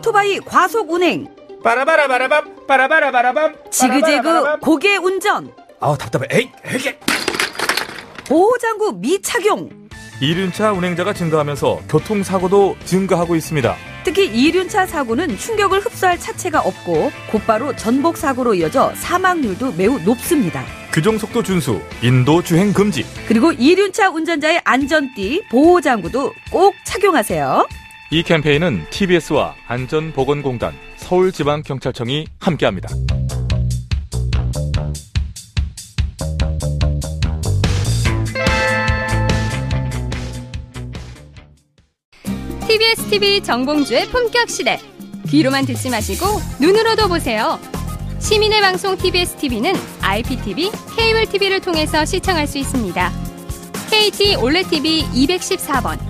[0.00, 1.28] 오토바이 과속 운행.
[1.62, 5.52] 빠라바라바라밤 빠라바라바라밤 지그재그 고개 운전.
[5.78, 6.94] 아우 답답해 에이 에이
[8.26, 9.68] 보호장구 미착용.
[10.22, 13.76] 이륜차 운행자가 증가하면서 교통사고도 증가하고 있습니다.
[14.02, 20.64] 특히 이륜차 사고는 충격을 흡수할 차체가 없고 곧바로 전복 사고로 이어져 사망률도 매우 높습니다.
[20.92, 23.04] 규정속도 준수, 인도 주행 금지.
[23.28, 27.66] 그리고 이륜차 운전자의 안전띠, 보호장구도 꼭 착용하세요.
[28.12, 32.88] 이 캠페인은 TBS와 안전보건공단, 서울지방경찰청이 함께합니다.
[43.10, 44.80] TBS 정봉주의 품격 시대.
[45.28, 46.26] 귀로만 듣지 마시고
[46.60, 47.60] 눈으로도 보세요.
[48.18, 53.12] 시민의 방송 TBS TV는 IPTV, 케이블 TV를 통해서 시청할 수 있습니다.
[53.88, 56.09] KT olleh TV 214번,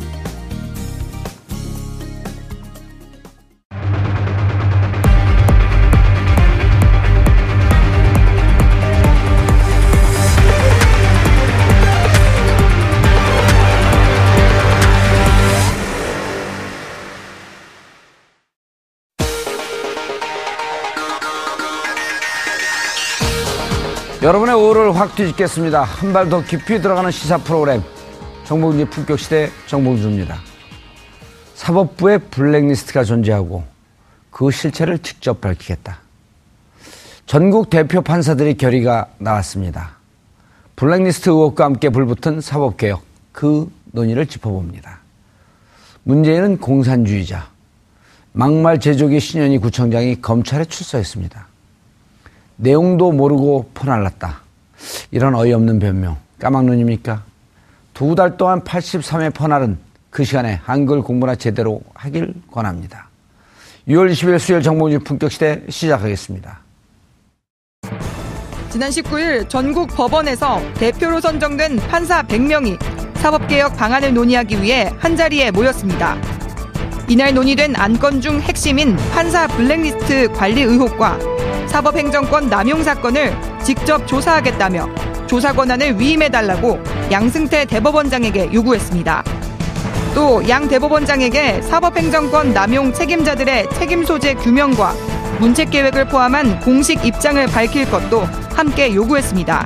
[24.21, 25.83] 여러분의 오후를 확 뒤집겠습니다.
[25.83, 27.81] 한 발 더 깊이 들어가는 시사 프로그램
[28.45, 30.37] 정봉주의 품격 시대 정봉주입니다.
[31.55, 33.63] 사법부에 블랙리스트가 존재하고
[34.29, 35.99] 그 실체를 직접 밝히겠다.
[37.25, 39.97] 전국 대표 판사들이 결의가 나왔습니다.
[40.75, 44.99] 블랙리스트 의혹과 함께 불붙은 사법개혁 그 논의를 짚어봅니다.
[46.03, 47.49] 문제는 공산주의자
[48.33, 51.47] 막말 제조기 신현희 구청장이 검찰에 출소했습니다.
[52.65, 54.41] 내용도 모르고 퍼날랐다.
[55.11, 56.17] 이런 어이없는 변명.
[56.39, 57.23] 까막눈입니까?
[57.93, 59.77] 두 달 동안 83회 퍼날은
[60.09, 63.09] 그 시간에 한글 공부나 제대로 하길 권합니다.
[63.87, 66.59] 6월 20일 수요일 정봉주 품격시대 시작하겠습니다.
[68.69, 72.77] 지난 19일 전국 법원에서 대표로 선정된 판사 100명이
[73.15, 76.15] 사법개혁 방안을 논의하기 위해 한자리에 모였습니다.
[77.09, 81.19] 이날 논의된 안건 중 핵심인 판사 블랙리스트 관리 의혹과
[81.71, 83.33] 사법행정권 남용 사건을
[83.63, 84.89] 직접 조사하겠다며
[85.25, 86.77] 조사 권한을 위임해달라고
[87.09, 89.23] 양승태 대법원장에게 요구했습니다.
[90.13, 94.93] 또 양 대법원장에게 사법행정권 남용 책임자들의 책임 소재 규명과
[95.39, 99.65] 문책 계획을 포함한 공식 입장을 밝힐 것도 함께 요구했습니다.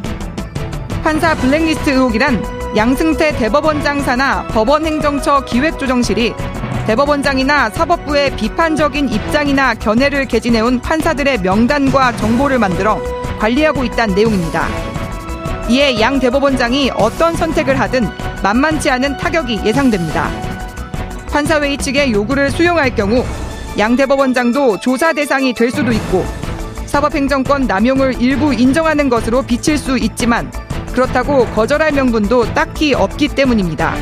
[1.04, 2.44] 판사 블랙리스트 의혹이란
[2.78, 6.36] 양승태 대법원장 산하 법원행정처 기획조정실이
[6.88, 13.02] 대법원장이나 사법부의 비판적인 입장이나 견해를 개진해온 판사들의 명단과 정보를 만들어
[13.40, 14.68] 관리하고 있다는 내용입니다.
[15.68, 18.08] 이에 양 대법원장이 어떤 선택을 하든
[18.44, 20.30] 만만치 않은 타격이 예상됩니다.
[21.32, 23.26] 판사회의 측의 요구를 수용할 경우
[23.80, 26.24] 양 대법원장도 조사 대상이 될 수도 있고
[26.86, 30.52] 사법행정권 남용을 일부 인정하는 것으로 비칠 수 있지만
[30.94, 33.96] 그렇다고 거절할 명분도 딱히 없기 때문입니다.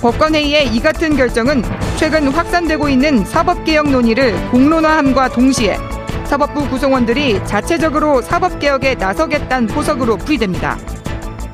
[0.00, 1.62] 법관회의의 이 같은 결정은
[1.96, 5.76] 최근 확산되고 있는 사법개혁 논의를 공론화함과 동시에
[6.24, 10.78] 사법부 구성원들이 자체적으로 사법개혁에 나서겠다는 포석으로 풀이됩니다.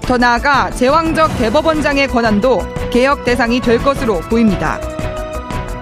[0.03, 4.79] 더 나아가 제왕적 대법원장의 권한도 개혁 대상이 될 것으로 보입니다.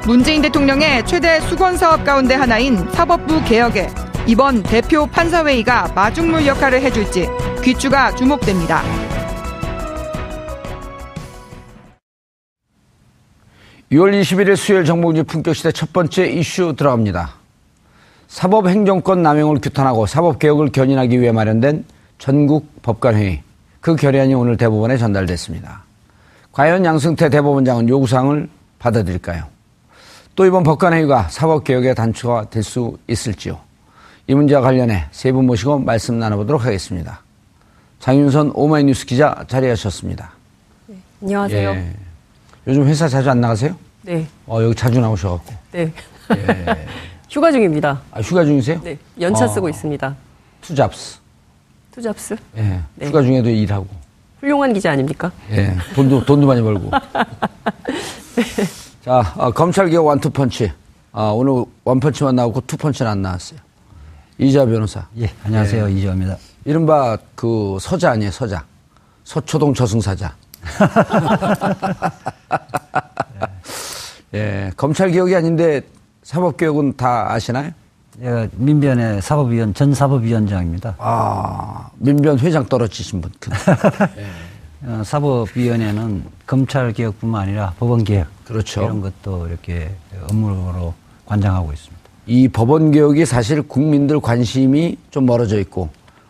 [0.07, 3.89] 문재인 대통령의 최대 수건 사업 가운데 하나인 사법부 개혁에
[4.27, 7.29] 이번 대표 판사회의가 마중물 역할을 해줄지
[7.63, 8.83] 귀추가 주목됩니다.
[13.93, 17.35] 6월 21일 수요일 정봉주 품격시대 첫 번째 이슈 들어갑니다.
[18.29, 21.85] 사법행정권 남용을 규탄하고 사법개혁을 견인하기 위해 마련된
[22.19, 23.43] 전국 법관회의.
[23.83, 25.83] 그 결의안이 오늘 대법원에 전달됐습니다.
[26.53, 28.49] 과연 양승태 대법원장은 요구사항을
[28.79, 29.45] 받아들일까요?
[30.37, 33.61] 또 이번 법관회의가 사법개혁의 단초가 될 수 있을지요.
[34.27, 37.21] 이 문제와 관련해 세 분 모시고 말씀 나눠보도록 하겠습니다.
[37.99, 40.33] 장윤선 오마이뉴스 기자 자리하셨습니다.
[41.21, 41.71] 안녕하세요.
[41.71, 42.02] 예.
[42.67, 43.75] 요즘 회사 자주 안 나가세요?
[44.03, 45.55] 네, 어, 여기 자주 나오셔갖고.
[45.73, 45.93] 네.
[46.37, 46.87] 예.
[47.31, 48.01] 휴가 중입니다.
[48.11, 48.81] 아, 휴가 중이세요?
[48.83, 49.49] 네, 연차 어.
[49.49, 50.15] 쓰고 있습니다.
[50.61, 51.19] Two jobs.
[51.93, 52.37] Two jobs?
[52.57, 52.81] 예.
[52.95, 53.07] 네.
[53.07, 53.87] 휴가 중에도 일하고.
[54.41, 55.31] 훌륭한 기자 아닙니까?
[55.51, 55.75] 예.
[55.95, 56.91] 돈도, 돈도 많이 벌고.
[59.05, 60.73] 자, 어, 검찰개혁 원투펀치.
[61.13, 63.59] 아, 오늘 one punch만 나오고 two punch는 안 나왔어요.
[64.39, 65.07] 이재화 변호사.
[65.19, 65.89] 예, 안녕하세요.
[65.89, 66.37] 이재화입니다.
[66.65, 68.65] 이른바 그 서자 아니에요, 서자.
[69.25, 70.35] 서초동 저승사자.
[74.35, 75.83] 예, 검찰 개혁이 아닌데
[76.23, 77.71] 사법 개혁은 다 아시나요?
[78.21, 80.95] 제가 민변의 사법위원, 전 사법위원장입니다.
[80.99, 83.31] 아, 민변 회장 떨어지신 분.
[83.41, 83.51] 그-
[84.85, 88.27] 어, 사법위원회는 검찰 개혁뿐만 아니라 법원 개혁.
[88.45, 88.83] 그렇죠.
[88.83, 89.91] 이런 것도 이렇게
[90.31, 90.93] 업무로
[91.25, 92.03] 관장하고 있습니다.
[92.27, 95.89] 이 법원 개혁이 사실 국민들 관심이 좀 멀어져 있고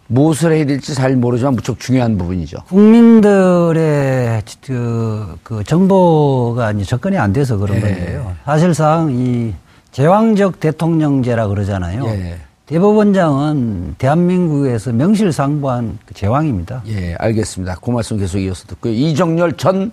[0.08, 2.58] 무엇을 해야 될지 잘 모르지만 무척 중요한 부분이죠.
[2.68, 7.80] 국민들의 그, 그 정보가 이제 접근이 안 돼서 그런 예.
[7.80, 8.36] 건데요.
[8.44, 9.54] 사실상 이
[9.92, 12.06] 제왕적 대통령제라 그러잖아요.
[12.06, 12.38] 예.
[12.66, 16.82] 대법원장은 대한민국에서 명실상부한 그 제왕입니다.
[16.86, 17.76] 예, 알겠습니다.
[17.76, 18.92] 그 말씀 계속 이어서 듣고요.
[18.92, 19.92] 이정열 전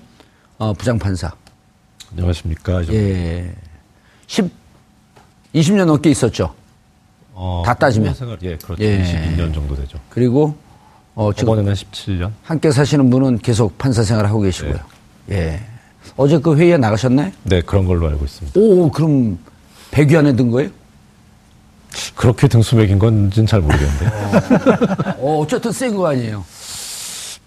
[0.58, 1.32] 어, 부장판사.
[2.12, 2.84] 안녕하십니까.
[2.84, 3.54] 저, 예.
[4.28, 4.50] 10,
[5.56, 6.54] 20년 넘게 있었죠.
[7.42, 8.14] 어, 다 따지면.
[8.14, 8.84] 생활, 예, 그렇죠.
[8.84, 9.02] 예.
[9.02, 9.98] 22년 정도 되죠.
[10.10, 10.56] 그리고
[11.16, 12.32] 어, 지금 법원에는 17년.
[12.44, 14.78] 함께 사시는 분은 계속 판사 생활을 하고 계시고요.
[15.32, 15.62] 예.
[16.18, 17.32] 어제 그 회의에 나가셨나요?
[17.44, 18.60] 네, 그런 걸로 알고 있습니다.
[18.60, 19.40] 오, 그럼
[19.92, 20.70] 100위 안에 든 거예요?
[22.16, 24.06] 그렇게 등수 매긴 건지는 잘 모르겠는데.
[25.20, 26.44] 어, 어쨌든 센 거 아니에요.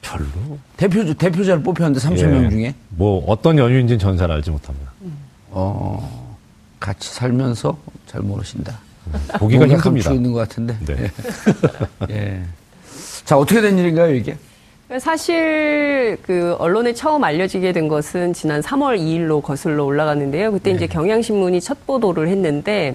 [0.00, 0.26] 별로.
[0.78, 2.50] 대표, 대표자를 뽑혔는데 30명 예.
[2.50, 2.74] 중에.
[2.88, 4.90] 뭐 어떤 연유인지는 전 잘 알지 못합니다.
[5.50, 6.36] 어,
[6.80, 8.78] 같이 살면서 잘 모르신다.
[9.38, 10.12] 보기가 힘듭니다.
[10.12, 10.76] 있는 것 같은데.
[10.86, 11.10] 네.
[12.10, 12.42] 예.
[13.24, 14.36] 자, 어떻게 된 일인가요, 이게?
[14.98, 20.52] 사실 그 언론에 처음 알려지게 된 것은 지난 3월 2일로 거슬러 올라갔는데요.
[20.52, 20.76] 그때 네.
[20.76, 22.94] 이제 경향신문이 첫 보도를 했는데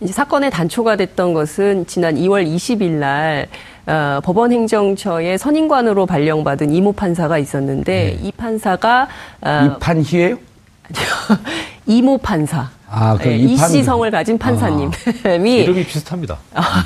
[0.00, 3.48] 이제 사건의 단초가 됐던 것은 지난 2월 20일 날
[3.86, 9.08] 어, 법원 행정처의 선임관으로 발령받은 이모 판사가 있었는데 이 판사가
[9.42, 9.74] 어, 네.
[9.76, 10.38] 이판희예요
[11.86, 12.70] 이모 판사.
[12.88, 14.90] 아, 그 예, 이판- 이씨성을 가진 판사님이
[15.62, 16.38] 이름이 비슷합니다.
[16.54, 16.84] 아,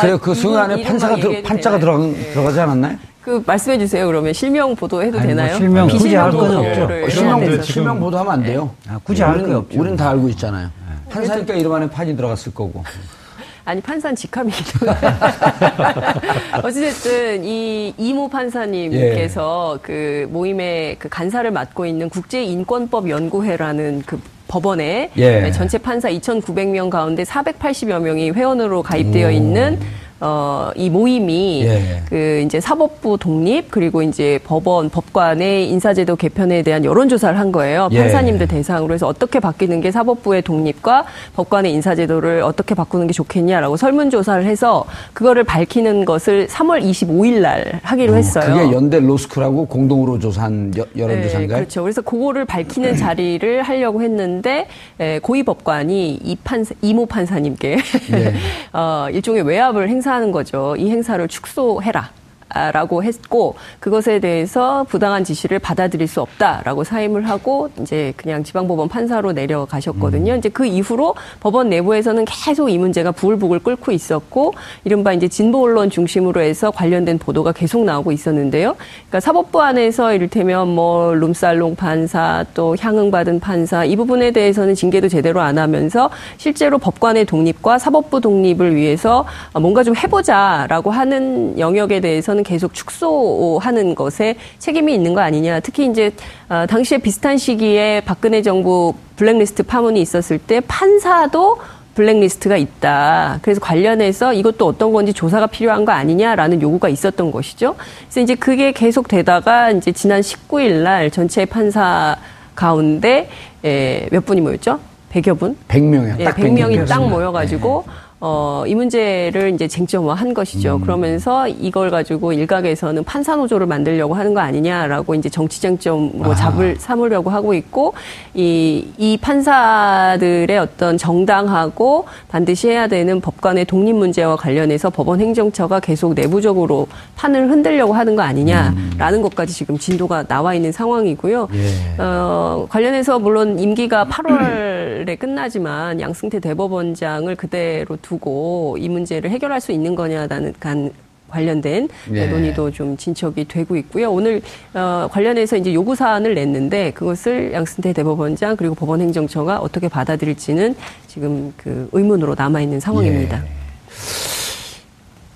[0.00, 0.18] 그래요?
[0.18, 2.12] 그 순간에 이름만 판사가 들, 얘기해도 판자가 들어, 되나요?
[2.12, 2.30] 네.
[2.32, 2.96] 들어가지 않았나요?
[3.22, 4.06] 그 말씀해 주세요.
[4.06, 5.56] 그러면 실명 보도해도 아니, 뭐 되나요?
[5.56, 7.10] 실명 굳이 비실명 할건 없죠.
[7.10, 7.62] 실명, 네.
[7.62, 8.70] 실명 보도하면 안 돼요.
[8.88, 9.78] 아, 굳이 할거 없죠.
[9.80, 10.70] 우리는 다 알고 있잖아요.
[11.08, 12.84] 판사니까 이름 안에 판이 들어갔을 거고.
[13.64, 14.86] 아니 판사는 직함이기도
[16.64, 19.80] 어찌됐든 이 이모 판사님께서 예.
[19.82, 24.20] 그 모임의 그 간사를 맡고 있는 국제인권법 연구회라는 그
[24.52, 25.50] 법원에 예.
[25.50, 29.80] 전체 판사 2,900명 가운데 480여 명이 회원으로 가입되어 있는
[30.24, 32.02] 어, 이 모임이 예.
[32.08, 37.88] 그 이제 사법부 독립 그리고 이제 법원 법관의 인사제도 개편에 대한 여론조사를 한 거예요.
[37.90, 37.98] 예.
[37.98, 44.44] 판사님들 대상으로 해서 어떻게 바뀌는 게 사법부의 독립과 법관의 인사제도를 어떻게 바꾸는 게 좋겠냐라고 설문조사를
[44.44, 48.54] 해서 그거를 밝히는 것을 3월 25일 날 하기로 했어요.
[48.54, 51.48] 그게 연대 로스쿨하고 공동으로 조사한 여, 여론조사인가요?
[51.48, 51.82] 네, 그렇죠.
[51.82, 54.68] 그래서 그거를 밝히는 자리를 하려고 했는데
[55.00, 57.76] 에, 고위 법관이 이 판사, 이모 판사님께
[58.12, 58.34] 네.
[58.72, 60.74] 어, 일종의 외압을 행사 하는 거죠.
[60.78, 62.10] 이 행사를 축소해라.
[62.54, 68.88] 아, 라고 했고 그것에 대해서 부당한 지시를 받아들일 수 없다라고 사임을 하고 이제 그냥 지방법원
[68.88, 70.36] 판사로 내려가셨거든요.
[70.36, 74.54] 이제 그 이후로 법원 내부에서는 계속 이 문제가 부글부글 끓고 있었고
[74.84, 78.76] 이른바 이제 진보 언론 중심으로 해서 관련된 보도가 계속 나오고 있었는데요.
[79.08, 85.40] 그러니까 사법부 안에서 이를테면 뭐 룸살롱 판사 또 향응받은 판사 이 부분에 대해서는 징계도 제대로
[85.40, 92.74] 안 하면서 실제로 법관의 독립과 사법부 독립을 위해서 뭔가 좀 해보자라고 하는 영역에 대해서는 계속
[92.74, 95.60] 축소하는 것에 책임이 있는 거 아니냐.
[95.60, 96.12] 특히 이제
[96.48, 101.58] 어, 당시에 비슷한 시기에 박근혜 정부 블랙리스트 파문이 있었을 때 판사도
[101.94, 103.38] 블랙리스트가 있다.
[103.42, 107.74] 그래서 관련해서 이것도 어떤 건지 조사가 필요한 거 아니냐라는 요구가 있었던 것이죠.
[108.04, 112.16] 그래서 이제 그게 계속 되다가 이제 지난 19일 날 전체 판사
[112.54, 113.28] 가운데
[113.64, 114.80] 에, 몇 분이 모였죠?
[115.12, 115.56] 100여 분?
[115.68, 116.20] 100명이요.
[116.20, 116.88] 예, 딱 100명이 100명.
[116.88, 117.84] 딱 모여가지고
[118.24, 120.78] 어, 이 문제를 이제 쟁점화한 것이죠.
[120.78, 127.30] 그러면서 이걸 가지고 일각에서는 판사 노조를 만들려고 하는 거 아니냐라고 이제 정치 쟁점으로 잡을 삼으려고
[127.30, 127.94] 하고 있고
[128.32, 136.14] 이, 이 판사들의 어떤 정당하고 반드시 해야 되는 법관의 독립 문제와 관련해서 법원 행정처가 계속
[136.14, 136.86] 내부적으로
[137.16, 141.48] 판을 흔들려고 하는 거 아니냐라는 것까지 지금 진도가 나와 있는 상황이고요.
[141.54, 142.00] 예.
[142.00, 144.62] 어, 관련해서 물론 임기가 8월
[145.02, 150.90] 말에 끝나지만 양승태 대법원장을 그대로 두고 이 문제를 해결할 수 있는 거냐라는 간
[151.28, 152.26] 관련된 네.
[152.26, 154.12] 논의도 좀 진척이 되고 있고요.
[154.12, 154.42] 오늘
[154.74, 160.74] 어, 관련해서 이제 요구 사안을 냈는데 그것을 양승태 대법원장 그리고 법원행정처가 어떻게 받아들일지는
[161.08, 163.42] 지금 그 의문으로 남아 있는 상황입니다.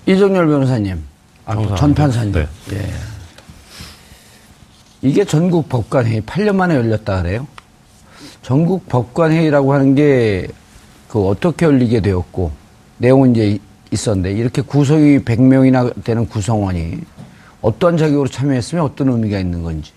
[0.06, 1.02] 이정열 변호사님,
[1.46, 1.74] 아.
[1.76, 2.32] 전 판사님.
[2.32, 2.46] 네.
[2.72, 2.86] 예.
[5.02, 7.46] 이게 전국 법관회의 8년 만에 열렸다 그래요?
[8.42, 10.46] 전국 법관회의라고 하는 게
[11.08, 12.50] 그 어떻게 열리게 되었고
[12.98, 13.58] 내용은 이제
[13.90, 16.98] 있었는데 이렇게 구성이 100명이나 되는 구성원이
[17.62, 19.92] 어떠한 자격으로 참여했으면 어떤 의미가 있는 건지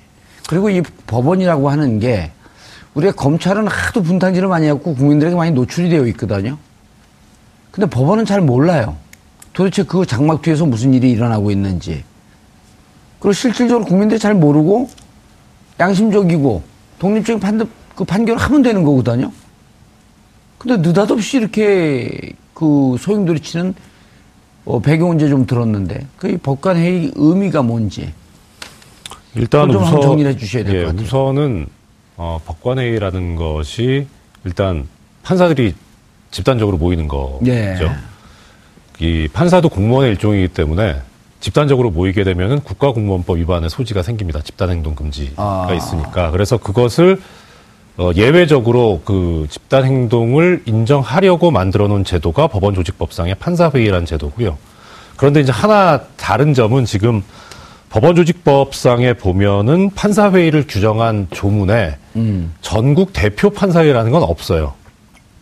[0.48, 2.32] 그리고 이 법원이라고 하는 게
[2.94, 6.58] 우리가 검찰은 하도 분탕질을 많이 하고 국민들에게 많이 노출이 되어 있거든요.
[7.72, 8.98] 근데 법원은 잘 몰라요.
[9.54, 12.04] 도대체 그 장막 뒤에서 무슨 일이 일어나고 있는지.
[13.20, 14.90] 그리고 실질적으로 국민들이 잘 모르고
[15.80, 16.64] 양심적이고
[16.98, 19.32] 독립적인 판, 그 판결을 하면 되는 거거든요.
[20.58, 23.74] 근데 느닷없이 이렇게 그 소용돌이 치는
[24.66, 28.14] 어, 배경은 이제 좀 들었는데 그 법관 회의 의미가 뭔지.
[29.34, 31.02] 일단 좀 우선 정리를 해주셔야 될것 예, 같아요.
[31.02, 31.68] 우선은
[32.18, 34.08] 어, 법관 회의라는 것이
[34.44, 34.88] 일단
[35.24, 35.74] 판사들이
[36.32, 37.40] 집단적으로 모이는 거죠.
[37.48, 37.78] 예.
[39.00, 41.02] 이 판사도 공무원의 일종이기 때문에
[41.40, 44.42] 집단적으로 모이게 되면은 국가공무원법 위반의 소지가 생깁니다.
[44.42, 45.74] 집단행동 금지가 아.
[45.74, 46.32] 있으니까.
[46.32, 47.22] 그래서 그것을
[48.00, 54.58] 어, 예외적으로 그 집단 행동을 인정하려고 만들어 놓은 제도가 법원 조직법상의 판사회의라는 제도고요.
[55.18, 57.22] 그런데 이제 하나 다른 점은 지금
[57.90, 62.54] 법원 조직법상에 보면은 판사회의를 규정한 조문에 음.
[62.62, 64.76] 전국 대표 판사회라는 건 없어요.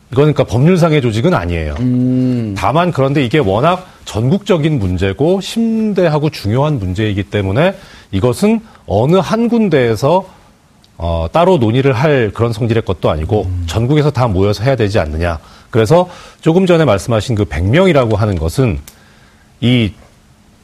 [0.10, 1.76] 그러니까 법률상의 조직은 아니에요.
[1.80, 2.56] 음.
[2.58, 7.76] 다만 그런데 이게 워낙 전국적인 문제고 심대하고 중요한 문제이기 때문에
[8.12, 10.37] 이것은 어느 한 군데에서
[10.98, 15.40] 어, 따로 논의를 할 그런 성질의 것도 아니고 전국에서 다 모여서 해야 되지 않느냐.
[15.70, 16.10] 그래서
[16.42, 18.80] 조금 전에 말씀하신 그 100명이라고 하는 것은
[19.62, 19.94] 이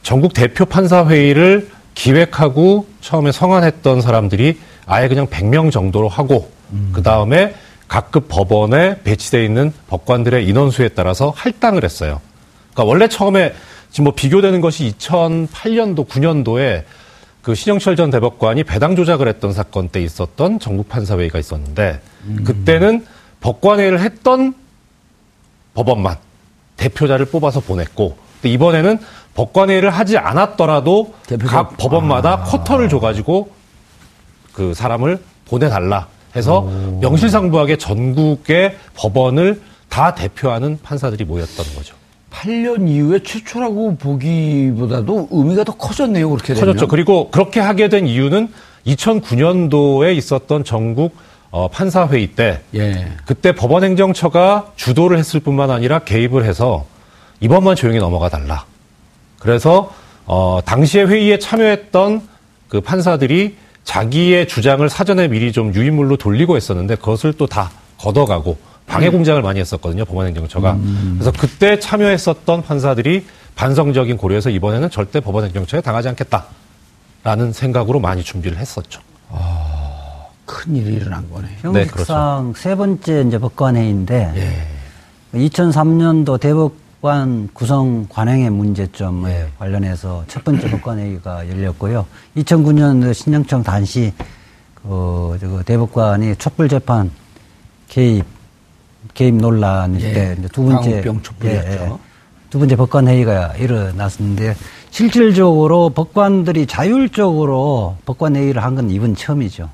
[0.02, 6.50] 전국 대표 판사 회의를 기획하고 처음에 성안했던 사람들이 아예 그냥 100명 정도로 하고
[6.92, 7.54] 그 다음에
[7.86, 12.20] 각급 법원에 배치돼 있는 법관들의 인원수에 따라서 할당을 했어요.
[12.72, 13.54] 그러니까 원래 처음에
[13.90, 16.82] 지금 뭐 비교되는 것이 2008년도 9년도에
[17.44, 22.00] 그 신영철 전 대법관이 배당 조작을 했던 사건 때 있었던 전국 판사 회의가 있었는데
[22.44, 23.04] 그때는
[23.42, 24.54] 법관회의를 했던
[25.74, 26.16] 법원만
[26.78, 28.98] 대표자를 뽑아서 보냈고 이번에는
[29.34, 33.50] 법관회의를 하지 않았더라도 대표자- 각 법원마다 쿼터를 줘가지고
[34.54, 36.62] 그 사람을 보내달라 해서
[37.02, 39.60] 명실상부하게 전국의 법원을
[39.90, 41.94] 다 대표하는 판사들이 모였던 거죠.
[42.34, 46.60] 8년 이후에 최초라고 보기보다도 의미가 더 커졌네요, 그렇게 되면.
[46.66, 46.88] 커졌죠.
[46.88, 48.48] 그리고 그렇게 하게 된 이유는
[48.86, 51.16] 2009년도에 있었던 전국
[51.50, 53.12] 어, 판사회의 때 예.
[53.26, 56.84] 그때 법원행정처가 주도를 했을 뿐만 아니라 개입을 해서
[57.40, 58.64] 이번만 조용히 넘어가 달라.
[59.38, 59.92] 그래서
[60.26, 62.22] 어, 당시에 회의에 참여했던
[62.68, 69.10] 그 판사들이 자기의 주장을 사전에 미리 좀 유인물로 돌리고 했었는데 그것을 또 다 걷어가고 방해
[69.10, 70.78] 공작을 많이 했었거든요 법원행정처가.
[71.14, 79.00] 그래서 그때 참여했었던 판사들이 반성적인 고려에서 이번에는 절대 법원행정처에 당하지 않겠다라는 생각으로 많이 준비를 했었죠.
[80.44, 81.48] 큰 일이 일어난 거네.
[81.60, 82.52] 형식상 그렇죠.
[82.56, 85.38] 세 번째 이제 법관회의인데 예.
[85.38, 89.48] 2003년도 대법관 구성 관행의 문제점에 예.
[89.58, 92.06] 관련해서 첫 번째 법관회의가 열렸고요.
[92.36, 94.12] 2009년 신영청 단시
[94.74, 97.10] 그 저거 대법관이 촛불 재판
[97.88, 98.26] 개입
[99.14, 100.12] 개입 논란 예.
[100.12, 101.02] 때 이제 두 번째.
[101.44, 101.90] 예, 예.
[102.50, 104.54] 두 번째 법관 회의가 일어났었는데
[104.90, 109.70] 실질적으로 법관들이 자율적으로 법관 회의를 한 건 이번 처음이죠.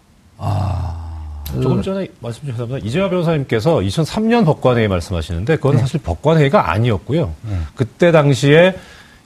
[1.61, 2.78] 조금 전에 말씀 주셨습니다.
[2.87, 7.32] 이재화 변호사님께서 2003년 법관회의 말씀하시는데 그건 사실 법관회의가 아니었고요.
[7.75, 8.76] 그때 당시에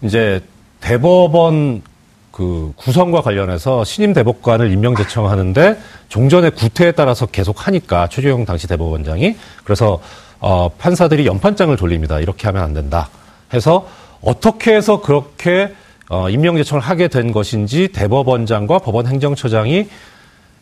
[0.03, 0.41] 이제
[0.81, 1.83] 대법원
[2.35, 9.37] 그 구성과 관련해서 신임 대법관을 임명 제청하는데 종전의 구태에 따라서 계속 하니까 최재형 당시 대법원장이
[9.63, 10.01] 그래서
[10.41, 12.19] 어, 판사들이 연판장을 돌립니다.
[12.19, 13.09] 이렇게 하면 안 된다.
[13.53, 13.87] 해서
[14.21, 15.75] 어떻게 해서 그렇게
[16.11, 19.89] 어, 임명 제청을 하게 된 것인지 대법원장과 법원 행정처장이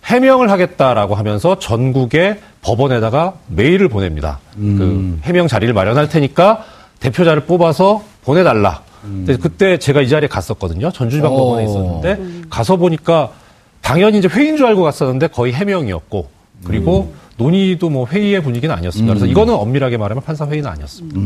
[0.05, 4.41] 해명을 하겠다라고 하면서 전국의 법원에다가 메일을 보냅니다.
[4.55, 6.67] 그 해명 자리를 마련할 테니까
[7.01, 8.83] 대표자를 뽑아서 보내달라.
[9.03, 10.91] 근데 그때 제가 이 자리에 갔었거든요.
[10.93, 11.37] 전주지방 오.
[11.37, 13.33] 법원에 있었는데 가서 보니까
[13.81, 16.29] 당연히 이제 회의인 줄 알고 갔었는데 거의 해명이었고
[16.65, 19.15] 그리고 논의도 뭐 회의의 분위기는 아니었습니다.
[19.15, 21.21] 그래서 이거는 엄밀하게 말하면 판사 회의는 아니었습니다.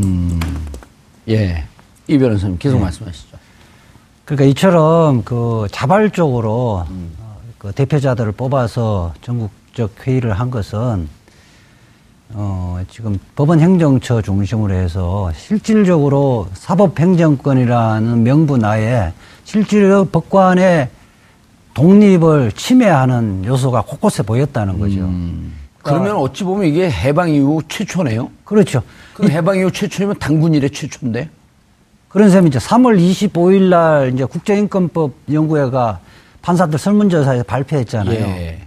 [1.29, 1.65] 예.
[2.09, 3.37] 이 변호사님 계속 말씀하시죠.
[4.25, 11.09] 그러니까 이처럼 그 자발적으로 어, 그 대표자들을 뽑아서 전국적 회의를 한 것은
[12.31, 19.13] 어 지금 법원 행정처 중심으로 해서 실질적으로 사법행정권이라는 명분 하에
[19.45, 20.89] 실질적으로 법관의
[21.75, 25.01] 독립을 침해하는 요소가 곳곳에 보였다는 거죠.
[25.01, 25.55] 음.
[25.83, 28.31] 그러면 어찌 보면 이게 해방 이후 최초네요.
[28.45, 28.83] 그렇죠.
[29.15, 31.29] 그 해방 이후 최초면 당군 이래 최초인데.
[32.09, 32.59] 그런 셈이죠.
[32.59, 36.01] 3월 25일 날 이제 국제인권법 연구회가
[36.43, 38.19] 판사들 설문조사에서 발표했잖아요.
[38.19, 38.61] 예.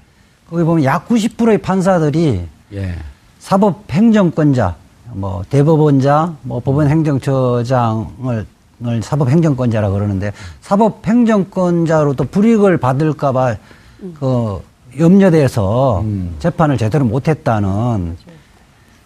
[0.49, 2.95] 거기 보면 약 90%의 판사들이 예.
[3.39, 4.75] 사법 행정권자,
[5.13, 8.45] 뭐 대법원장, 뭐 법원 행정처장을
[8.81, 10.31] 을 사법 행정권자라 그러는데
[10.61, 13.57] 사법 행정권자로 또 불이익을 받을까봐
[14.17, 14.61] 그
[14.97, 16.05] 염려돼서
[16.39, 18.15] 재판을 제대로 못했다는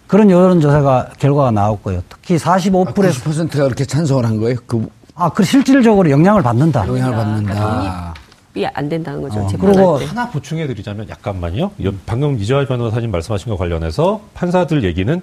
[0.06, 2.04] 그런 여론조사가 결과가 나왔고요.
[2.08, 4.58] 특히 45%에서 90%가 그렇게 찬성을 한 거예요.
[4.68, 6.88] 그 아, 그 실질적으로 영향을 받는다.
[6.88, 8.14] 영향을 그러니까 받는다.
[8.54, 9.40] 독립이 안 된다는 거죠.
[9.40, 10.06] 어, 그리고 때.
[10.06, 11.72] 하나 보충해 드리자면 약간만요.
[11.84, 15.22] 여- 방금 이재화 변호사님 말씀하신 것 관련해서 판사들 얘기는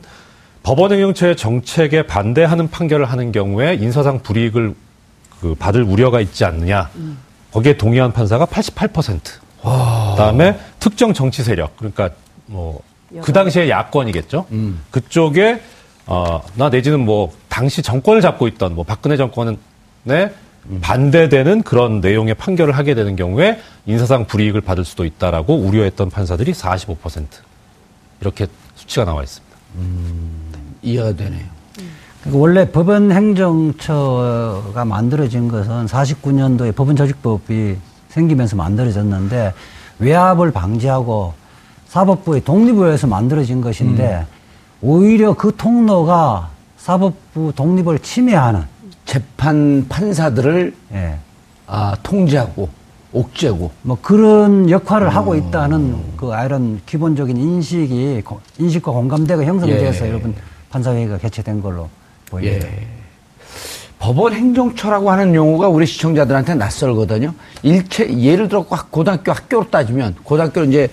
[0.62, 4.74] 법원 행정처의 정책에 반대하는 판결을 하는 경우에 인사상 불이익을
[5.40, 6.90] 그 받을 우려가 있지 않느냐.
[7.52, 9.20] 거기에 동의한 판사가 88%.
[9.62, 12.10] 그다음에 특정 정치 세력 그러니까
[12.46, 12.82] 뭐
[13.22, 14.46] 그 당시에 야권이겠죠.
[14.92, 15.60] 그쪽에
[16.06, 19.56] 어나 내지는 뭐 당시 정권을 잡고 있던 뭐 박근혜 정권에
[20.80, 27.26] 반대되는 그런 내용의 판결을 하게 되는 경우에 인사상 불이익을 받을 수도 있다라고 우려했던 판사들이 45%
[28.20, 29.56] 이렇게 수치가 나와 있습니다.
[30.82, 31.44] 이해가 되네요.
[32.20, 37.76] 그러니까 원래 법원 행정처가 만들어진 것은 49년도에 법원 조직법이
[38.10, 39.54] 생기면서 만들어졌는데
[39.98, 41.34] 외압을 방지하고
[41.88, 44.26] 사법부의 독립을 위해서 만들어진 것인데
[44.82, 48.64] 오히려 그 통로가 사법부 독립을 침해하는
[49.04, 51.16] 재판 판사들을 예.
[51.66, 52.68] 아, 통제하고
[53.12, 60.10] 옥죄고 뭐 그런 역할을 하고 있다는 그 이런 기본적인 인식이 고- 인식과 공감대가 형성돼서 예.
[60.10, 60.34] 여러분
[60.70, 61.88] 판사회의가 개최된 걸로
[62.28, 62.66] 보입니다.
[62.68, 62.86] 예.
[63.98, 67.34] 법원 행정처라고 하는 용어가 우리 시청자들한테 낯설거든요.
[67.62, 70.88] 일체 예를 들어 학- 고등학교 학교로 따지면 고등학교 이제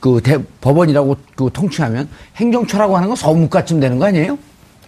[0.00, 4.38] 그 대, 법원이라고 그 통칭하면 행정처라고 하는 건 서무과쯤 되는 거 아니에요?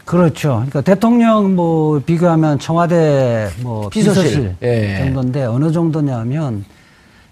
[0.09, 0.65] 그렇죠.
[0.69, 4.23] 그러니까 대통령 뭐 비교하면 청와대 뭐 비서실.
[4.23, 4.97] 비서실, 예.
[5.05, 6.65] 정도인데 어느 정도냐면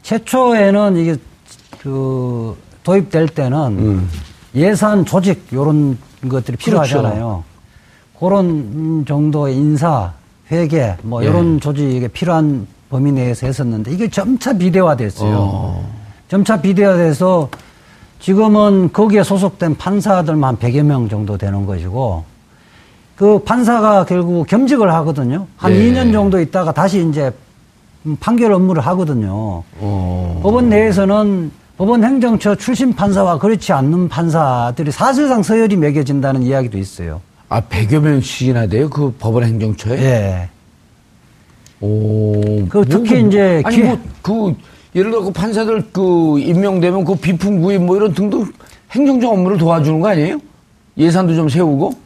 [0.02, 1.16] 최초에는 이게
[1.80, 4.10] 그 도입될 때는 음.
[4.54, 5.96] 예산 조직 요런
[6.28, 7.44] 것들이 필요하잖아요.
[8.20, 10.12] 그런 음, 정도의 인사,
[10.50, 11.28] 회계 뭐 예.
[11.28, 15.82] 요런 조직이 필요한 범위 내에서 했었는데 이게 점차 비대화됐어요.
[16.28, 17.48] 점차 비대화돼서
[18.20, 22.35] 지금은 거기에 소속된 판사들만 100여 명 정도 되는 것이고
[23.16, 25.46] 그 판사가 결국 겸직을 하거든요.
[25.56, 25.90] 한 예.
[25.90, 27.32] 2년 정도 있다가 다시 이제
[28.04, 29.64] 음, 판결 업무를 하거든요.
[29.78, 30.40] 어.
[30.42, 37.20] 법원 내에서는 법원 행정처 출신 판사와 그렇지 않는 판사들이 사실상 서열이 매겨진다는 이야기도 있어요.
[37.48, 38.90] 아, 100여 명씩이나 돼요?
[38.90, 39.98] 그 법원 행정처에?
[39.98, 40.48] 예.
[41.80, 42.66] 오.
[42.68, 44.54] 그 특히 뭐, 이제 아니, 뭐, 그,
[44.94, 48.44] 예를 들어 그 판사들 그 임명되면 그 비품 구입 뭐 이런 등등
[48.92, 50.38] 행정적 업무를 도와주는 거 아니에요?
[50.96, 52.05] 예산도 좀 세우고?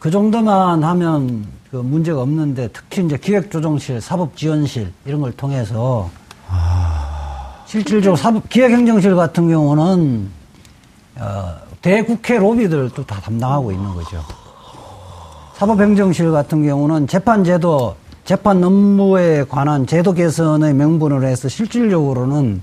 [0.00, 6.10] 그 정도만 하면 그 문제가 없는데 특히 이제 기획조정실, 사법지원실 이런 걸 통해서
[7.66, 10.28] 실질적으로 사법 기획행정실 같은 경우는
[11.20, 14.24] 어, 대국회 로비들도 다 담당하고 있는 거죠.
[15.54, 22.62] 사법행정실 같은 경우는 재판제도, 재판 업무에 관한 제도 개선의 명분으로 해서 실질적으로는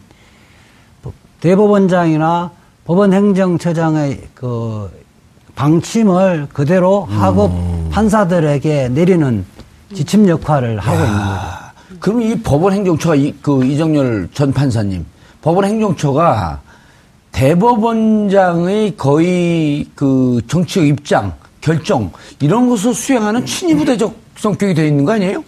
[1.39, 2.51] 대법원장이나
[2.85, 4.89] 법원행정처장의 그
[5.57, 7.51] 방침을 그대로 하급
[7.89, 9.43] 판사들에게 내리는
[9.93, 11.99] 지침 역할을 하고 있는 거죠.
[11.99, 15.03] 그럼 이 법원 행정처가 이, 그 이정열 전 판사님,
[15.41, 16.61] 법원 행정처가
[17.31, 25.43] 대법원장의 거의 그 정치적 입장, 결정 이런 것을 수행하는 친위부대적 성격이 되어 있는 거 아니에요?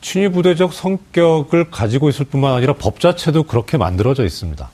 [0.00, 4.68] 친위부대적 성격을 가지고 있을 뿐만 아니라 법 자체도 그렇게 만들어져 있습니다.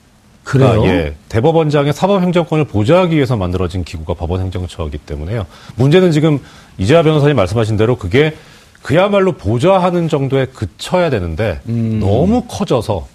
[0.51, 0.81] 그래요?
[0.81, 5.45] 그러니까 예, 대법원장의 사법행정권을 보좌하기 위해서 만들어진 기구가 법원행정처이기 때문에요.
[5.75, 6.39] 문제는 지금
[6.77, 8.35] 이재하 변호사님 말씀하신 대로 그게
[8.81, 13.07] 그야말로 보좌하는 정도에 그쳐야 되는데 너무 커져서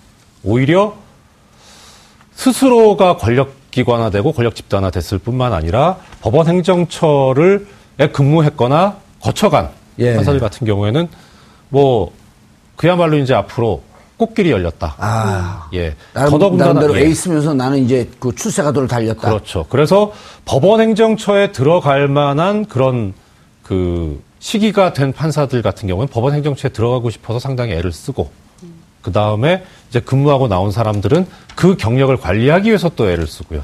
[0.44, 0.96] 오히려
[2.34, 7.66] 스스로가 권력기관화되고 권력 집단화 됐을 뿐만 아니라 법원행정처를
[7.98, 10.14] 에 근무했거나 거쳐간 예.
[10.14, 11.08] 판사들 같은 경우에는
[11.68, 12.12] 뭐
[12.76, 13.82] 그야말로 이제 앞으로
[14.16, 14.94] 꽃길이 열렸다.
[14.98, 15.94] 아, 예.
[16.14, 17.04] 나름, 더더군다나 예.
[17.06, 19.28] 에이스면서 나는 이제 그 출세가도를 달렸다.
[19.28, 19.66] 그렇죠.
[19.68, 20.12] 그래서
[20.44, 23.12] 법원 행정처에 들어갈 만한 그런
[23.62, 28.30] 그 시기가 된 판사들 같은 경우는 법원 행정처에 들어가고 싶어서 상당히 애를 쓰고
[29.02, 33.62] 그 다음에 이제 근무하고 나온 사람들은 그 경력을 관리하기 위해서 또 애를 쓰고요.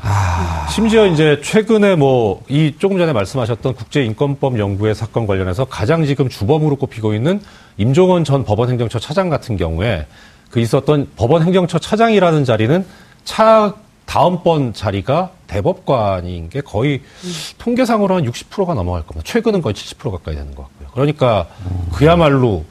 [0.70, 6.76] 심지어 이제 최근에 뭐 이 조금 전에 말씀하셨던 국제인권법 연구회 사건 관련해서 가장 지금 주범으로
[6.76, 7.40] 꼽히고 있는
[7.76, 10.06] 임종원 전 법원행정처 차장 같은 경우에
[10.52, 12.84] 그 있었던 법원 행정처 차장이라는 자리는
[13.24, 17.00] 차 다음번 자리가 대법관인 게 거의
[17.58, 19.22] 통계상으로 한 60%가 넘어갈 겁니다.
[19.24, 20.88] 최근은 거의 70% 가까이 되는 것 같고요.
[20.92, 21.48] 그러니까
[21.92, 22.64] 그야말로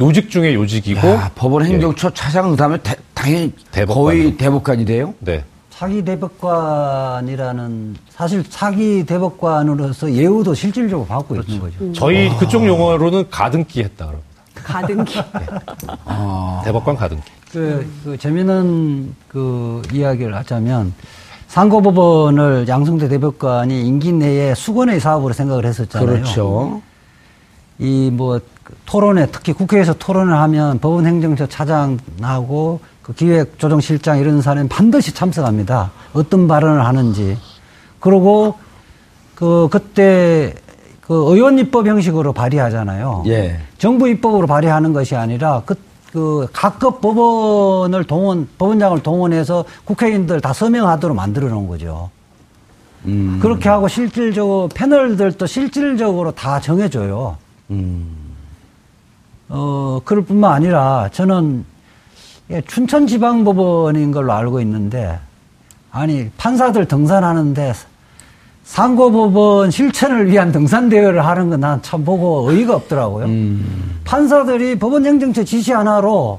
[0.00, 3.94] 요직 중에 요직이고 야, 법원 행정처 차장 그다음에 대- 당연히 대법관으로.
[4.04, 5.14] 거의 대법관이 돼요.
[5.20, 5.44] 네.
[5.70, 11.92] 차기 대법관이라는 사실 차기 대법관으로서 예우도 실질적으로 받고 있는 거죠.
[11.92, 14.27] 저희 그쪽 용어로는 가등기 했다 그럽니다.
[14.68, 15.14] 가등기.
[16.64, 17.22] 대법관 가등기.
[17.50, 20.92] 그, 그 재미있는 그 이야기를 하자면
[21.46, 26.06] 상고법원을 양승태 대법관이 임기 내에 수건의 사업으로 생각을 했었잖아요.
[26.06, 26.82] 그렇죠.
[27.78, 28.40] 이 뭐
[28.84, 35.90] 토론회 특히 국회에서 토론을 하면 법원 행정처 차장하고 그 기획조정실장 이런 사람이 반드시 참석합니다.
[36.12, 37.38] 어떤 발언을 하는지.
[38.00, 38.54] 그리고
[39.34, 40.54] 그 그때
[41.08, 43.24] 그 의원 입법 형식으로 발의하잖아요.
[43.28, 43.58] 예.
[43.78, 45.74] 정부 입법으로 발의하는 것이 아니라 그,
[46.12, 52.10] 그 각급 법원을 동원, 법원장을 동원해서 국회의원들 다 서명하도록 만들어 놓은 거죠.
[53.06, 53.38] 음.
[53.40, 57.38] 그렇게 하고 실질적으로 패널들도 실질적으로 다 정해줘요.
[57.70, 58.14] 음.
[59.48, 61.64] 어, 그럴 뿐만 아니라 저는
[62.50, 65.18] 예, 춘천지방법원인 걸로 알고 있는데
[65.90, 67.72] 아니 판사들 등산하는데
[68.68, 73.24] 상고법원 실천을 위한 등산대회를 하는 건 난 참 보고 의의가 없더라고요.
[73.24, 73.98] 음.
[74.04, 76.38] 판사들이 법원 행정처 지시 하나로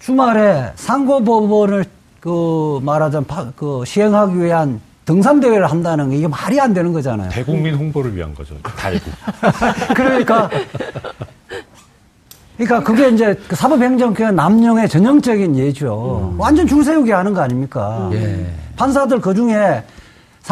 [0.00, 1.84] 주말에 상고법원을
[2.20, 7.30] 그 말하자면 파- 그 시행하기 위한 등산대회를 한다는 게 이게 말이 안 되는 거잖아요.
[7.30, 8.54] 대국민 홍보를 위한 거죠.
[8.76, 9.10] 달국.
[9.96, 10.50] 그러니까
[12.58, 16.34] 그러니까 그게 이제 그 사법행정권 남용의 전형적인 예죠.
[16.38, 18.10] 완전 줄 세우게 하는 거 아닙니까?
[18.12, 18.46] 예.
[18.76, 19.82] 판사들 그 중에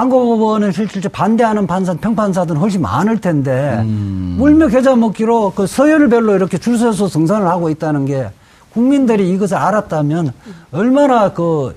[0.03, 6.79] 상고법원은 실질적으로 반대하는 판사, 평판사들은 훨씬 많을 텐데 물며 겨자 먹기로 그 서열별로 이렇게 줄
[6.79, 8.31] 서서 승선을 하고 있다는 게
[8.73, 10.33] 국민들이 이것을 알았다면
[10.73, 11.75] 얼마나 그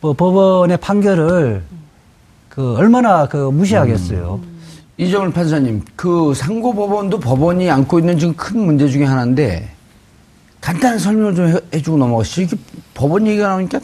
[0.00, 1.60] 뭐 법원의 판결을
[2.48, 4.38] 그 얼마나 그 무시하겠어요.
[4.96, 9.68] 이정을 판사님, 그 상고법원도 법원이 안고 있는 지금 큰 문제 중에 하나인데
[10.60, 12.42] 간단한 설명을 좀 해- 해주고 넘어가시죠.
[12.42, 12.56] 이게
[12.94, 13.80] 법원 얘기가 나오니까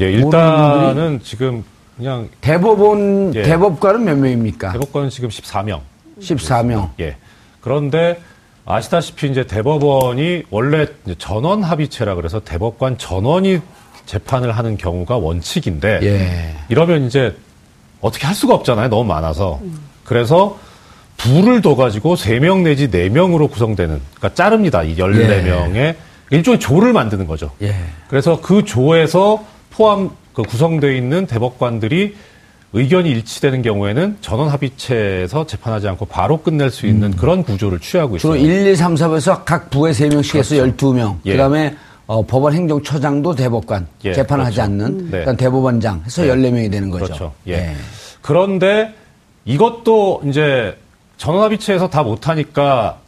[0.00, 1.64] 예, 일단은 지금
[1.96, 3.42] 그냥 대법원 예.
[3.42, 4.72] 대법관은 몇 명입니까?
[4.72, 5.80] 대법관은 지금 14명.
[6.20, 6.90] 14명.
[7.00, 7.16] 예.
[7.60, 8.20] 그런데
[8.66, 10.86] 아시다시피 이제 대법원이 원래
[11.18, 13.60] 전원 합의체라 그래서 대법관 전원이
[14.04, 16.56] 재판을 하는 경우가 원칙인데 예.
[16.68, 17.36] 이러면 이제
[18.00, 18.88] 어떻게 할 수가 없잖아요.
[18.88, 19.60] 너무 많아서.
[20.04, 20.58] 그래서
[21.16, 24.82] 부를 둬 가지고 3명 내지 4명으로 구성되는 그러니까 자릅니다.
[24.82, 25.96] 이 14명의
[26.30, 27.52] 일종의 조를 만드는 거죠.
[27.62, 27.74] 예.
[28.08, 32.14] 그래서 그 조에서 포함 그 구성되어 있는 대법관들이
[32.74, 38.36] 의견이 일치되는 경우에는 전원 합의체에서 재판하지 않고 바로 끝낼 수 있는 그런 구조를 취하고 주로
[38.36, 38.46] 있어요.
[38.46, 41.16] 1, 2, 3, 4에서 각 부에 3명씩 해서 12명.
[41.24, 41.32] 예.
[41.32, 41.74] 그 다음에
[42.06, 43.86] 어, 법원 행정처장도 대법관.
[44.04, 44.70] 예, 재판을 하지 그렇죠.
[44.70, 45.10] 않는.
[45.10, 45.18] 네.
[45.20, 46.28] 그다음 대법원장 해서 네.
[46.28, 47.06] 14명이 되는 거죠.
[47.06, 47.32] 그렇죠.
[47.48, 47.74] 예.
[48.20, 48.92] 그런데
[49.46, 50.76] 이것도 이제
[51.16, 52.98] 전원 합의체에서 다 못하니까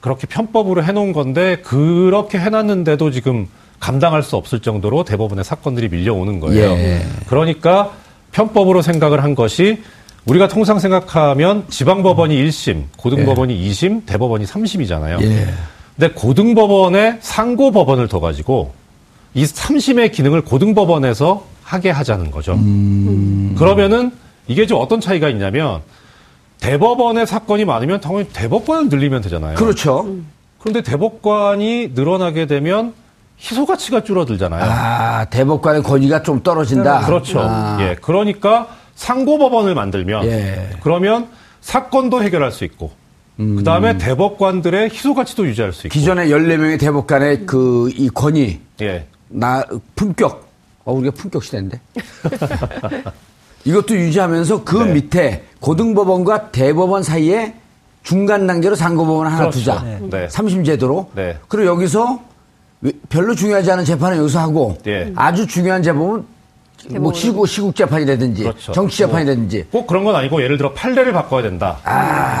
[0.00, 3.46] 그렇게 편법으로 해놓은 건데 그렇게 해놨는데도 지금
[3.82, 6.70] 감당할 수 없을 정도로 대법원의 사건들이 밀려오는 거예요.
[6.70, 7.04] 예.
[7.26, 7.90] 그러니까
[8.30, 9.82] 편법으로 생각을 한 것이
[10.24, 15.20] 우리가 통상 생각하면 지방법원이 1심, 고등법원이 2심, 대법원이 3심이잖아요.
[15.22, 15.48] 예.
[15.96, 18.72] 근데 고등법원에 상고법원을 더 가지고
[19.34, 22.56] 이 3심의 기능을 고등법원에서 하게 하자는 거죠.
[23.58, 24.12] 그러면은
[24.46, 25.80] 이게 좀 어떤 차이가 있냐면
[26.60, 29.56] 대법원의 사건이 많으면 당연히 대법관을 늘리면 되잖아요.
[29.56, 30.06] 그렇죠.
[30.60, 32.94] 그런데 대법관이 늘어나게 되면
[33.44, 34.62] 희소 가치가 줄어들잖아요.
[34.64, 37.00] 아, 대법관의 권위가 좀 떨어진다.
[37.06, 37.40] 그렇죠.
[37.42, 37.76] 아.
[37.80, 37.96] 예.
[38.00, 40.70] 그러니까 상고법원을 만들면 예.
[40.80, 41.26] 그러면
[41.60, 42.92] 사건도 해결할 수 있고
[43.36, 49.06] 그다음에 대법관들의 희소 가치도 유지할 수 있고 기존의 14명의 대법관의 그 이 권위, 예.
[49.28, 49.64] 나
[49.96, 50.48] 품격.
[50.84, 51.80] 어, 우리가 품격 시대인데.
[53.64, 54.92] 이것도 유지하면서 그 네.
[54.94, 57.54] 밑에 고등법원과 대법원 사이에
[58.02, 59.58] 중간 단계로 상고법원 하나 그렇죠.
[59.58, 59.82] 두자.
[59.84, 60.00] 네.
[60.10, 60.28] 네.
[60.28, 61.10] 삼심 제도로.
[61.14, 61.38] 네.
[61.48, 62.18] 그리고 여기서 왜-
[63.08, 65.12] 별로 중요하지 않은 재판은 여기서 하고 예.
[65.14, 66.24] 아주 중요한 재판은
[66.98, 68.72] 뭐 시국 시국 재판이라든지 그렇죠.
[68.72, 71.78] 정치 재판이라든지 꼭 그런 건 아니고 예를 들어 판례를 바꿔야 된다.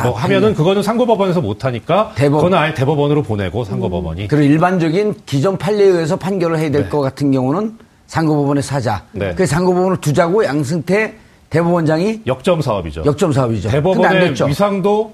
[0.02, 5.56] 뭐 하면은 그거는 상고법원에서 못 하니까 대법- 그거는 아예 대법원으로 보내고 상고법원이 그리고 일반적인 기존
[5.58, 7.78] 판례에 의해서 판결을 해야 될것 같은 경우는
[8.08, 9.04] 상고법원에 사자.
[9.12, 9.32] 네.
[9.36, 11.14] 그 상고법원을 두자고 양승태
[11.50, 13.04] 대법원장이 역점 사업이죠.
[13.06, 13.68] 역점 사업이죠.
[13.70, 14.34] 대법원의.
[14.48, 15.12] 위상도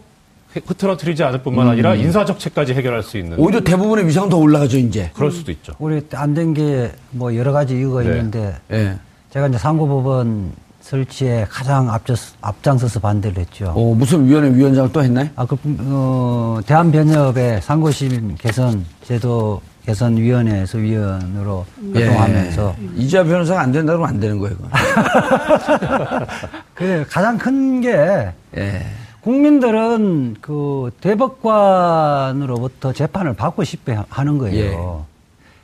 [0.66, 5.10] 흐트러뜨리지 않을 뿐만 아니라 인사적체까지 해결할 수 있는 오히려 대부분의 위상은 더 올라가죠, 이제.
[5.14, 5.72] 그럴 수도 있죠.
[5.78, 8.10] 우리 안 된 게 뭐 여러 가지 이유가 네.
[8.10, 8.96] 있는데 예.
[9.30, 13.72] 제가 이제 상고법원 설치에 가장 앞장, 앞장서서 반대를 했죠.
[13.76, 15.28] 어, 무슨 위원회 위원장을 또 했나요?
[15.36, 22.04] 아, 그, 어, 대한변협의 상고심 개선 제도 개선위원회에서 위원으로 예.
[22.04, 24.68] 활동하면서 이자 변호사가 안 된다 그러면 안 되는 거예요, 이거.
[26.74, 28.86] 그 가장 큰게 예.
[29.28, 34.56] 국민들은 그 대법관으로부터 재판을 받고 싶어 하는 거예요.
[34.58, 34.78] 예.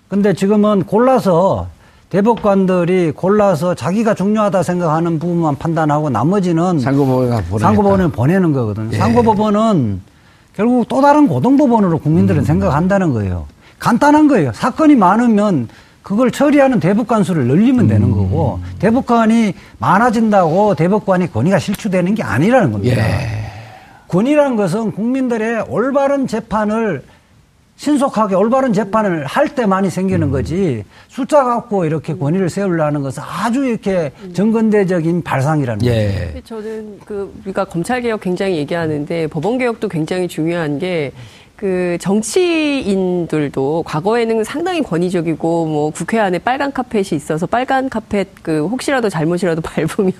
[0.06, 1.68] 근데 지금은 골라서
[2.10, 8.90] 대법관들이 골라서 자기가 중요하다 생각하는 부분만 판단하고 나머지는 상고법원에 보내는 거거든요.
[8.92, 8.98] 예.
[8.98, 10.02] 상고법원은
[10.54, 12.44] 결국 또 다른 고등법원으로 국민들은 음.
[12.44, 13.46] 생각한다는 거예요.
[13.78, 14.52] 간단한 거예요.
[14.52, 15.68] 사건이 많으면
[16.02, 18.14] 그걸 처리하는 대법관 수를 늘리면 되는 음.
[18.14, 23.02] 거고 대법관이 많아진다고 대법관이 권위가 실추되는 게 아니라는 겁니다.
[23.02, 23.43] 예.
[24.14, 27.02] 권위라는 것은 국민들의 올바른 재판을
[27.76, 29.90] 신속하게 올바른 재판을 할 때만이 음.
[29.90, 36.30] 생기는 거지 숫자 갖고 이렇게 권위를 세우려는 것은 아주 이렇게 정근대적인 발상이라는 예.
[36.32, 36.44] 거죠.
[36.44, 41.10] 저는 그 우리가 검찰 개혁 굉장히 얘기하는데 법원 개혁도 굉장히 중요한 게
[41.56, 49.08] 그 정치인들도 과거에는 상당히 권위적이고 뭐 국회 안에 빨간 카펫이 있어서 빨간 카펫 그 혹시라도
[49.08, 50.12] 잘못이라도 밟으면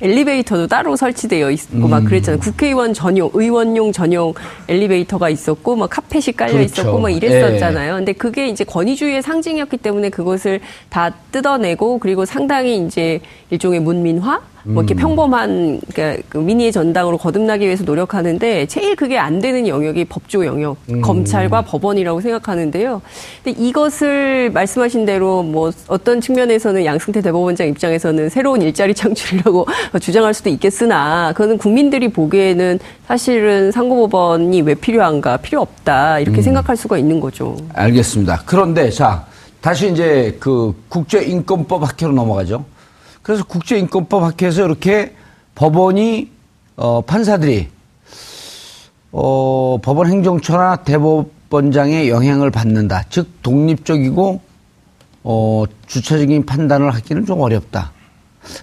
[0.00, 2.40] 엘리베이터도 따로 설치되어 있고 막 그랬잖아요.
[2.40, 4.34] 국회의원 전용, 의원용 전용
[4.68, 6.82] 엘리베이터가 있었고 막 카펫이 깔려 그렇죠.
[6.82, 7.94] 있었고 막 이랬었잖아요.
[7.94, 14.82] 근데 그게 이제 권위주의의 상징이었기 때문에 그것을 다 뜯어내고 그리고 상당히 이제 일종의 문민화 뭐
[14.82, 20.46] 이렇게 평범한 그러니까 그 민의의 전당으로 거듭나기 위해서 노력하는데 제일 그게 안 되는 영역이 법조
[20.46, 23.02] 영역, 검찰과 법원이라고 생각하는데요.
[23.42, 29.66] 근데 이것을 말씀하신 대로 뭐 어떤 측면에서는 양승태 대법원장 입장에서는 새로운 일자리 창출이라고
[30.00, 36.98] 주장할 수도 있겠으나 그거는 국민들이 보기에는 사실은 상고법원이 왜 필요한가 필요 없다 이렇게 생각할 수가
[36.98, 37.56] 있는 거죠.
[37.74, 38.42] 알겠습니다.
[38.46, 39.26] 그런데 자
[39.60, 42.64] 다시 이제 그 국제인권법 학회로 넘어가죠.
[43.22, 45.14] 그래서 국제인권법 학회에서 이렇게
[45.54, 46.30] 법원이
[46.76, 47.68] 어, 판사들이
[49.12, 53.04] 어, 법원 행정처나 대법원장의 영향을 받는다.
[53.10, 54.40] 즉 독립적이고
[55.24, 57.92] 어, 주체적인 판단을 하기는 좀 어렵다.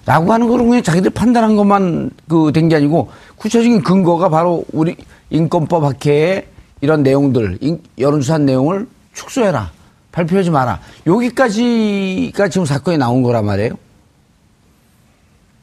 [0.05, 4.97] 라고 하는 거는 그냥 자기들 판단한 것만 그 된 게 아니고 구체적인 근거가 바로 우리
[5.29, 6.47] 인권법 학회의
[6.81, 9.71] 이런 내용들, 인- 여론조사 내용을 축소해라.
[10.11, 10.79] 발표하지 마라.
[11.07, 13.71] 여기까지가 지금 사건이 나온 거란 말이에요.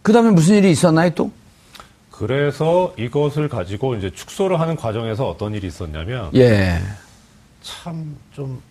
[0.07, 1.33] 그 다음에 무슨 일이 있었나요 또?
[2.13, 6.79] 그래서 이것을 가지고 이제 축소를 하는 과정에서 어떤 일이 있었냐면 예.
[7.61, 8.63] 참 좀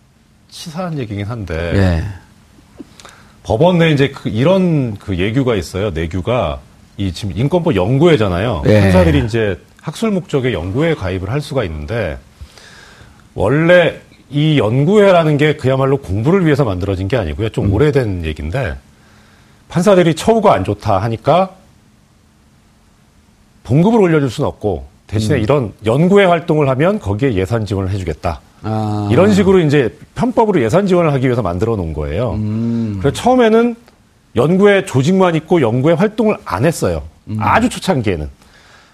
[0.48, 2.04] 치사한 얘기긴 한데 예.
[3.42, 5.90] 법원 내에 이제 그 이런 그 예규가 있어요.
[5.90, 6.60] 내규가
[6.96, 8.62] 이 지금 인권법 연구회잖아요.
[8.64, 8.80] 예.
[8.80, 12.16] 판사들이 이제 학술 목적의 연구회에 가입을 할 수가 있는데
[13.34, 17.50] 원래 이 연구회라는 게 그야말로 공부를 위해서 만들어진 게 아니고요.
[17.50, 18.76] 좀 오래된 얘기인데
[19.68, 21.50] 판사들이 처우가 안 좋다 하니까
[23.64, 28.40] 봉급을 올려줄 수는 없고 대신에 이런 연구회 활동을 하면 거기에 예산 지원을 해주겠다.
[28.62, 29.08] 아.
[29.10, 32.32] 이런 식으로 이제 편법으로 예산 지원을 하기 위해서 만들어 놓은 거예요.
[32.34, 32.98] 음.
[33.00, 33.76] 그래서 처음에는
[34.34, 37.02] 연구회 조직만 있고 연구회 활동을 안 했어요.
[37.28, 37.38] 음.
[37.40, 38.28] 아주 초창기에는.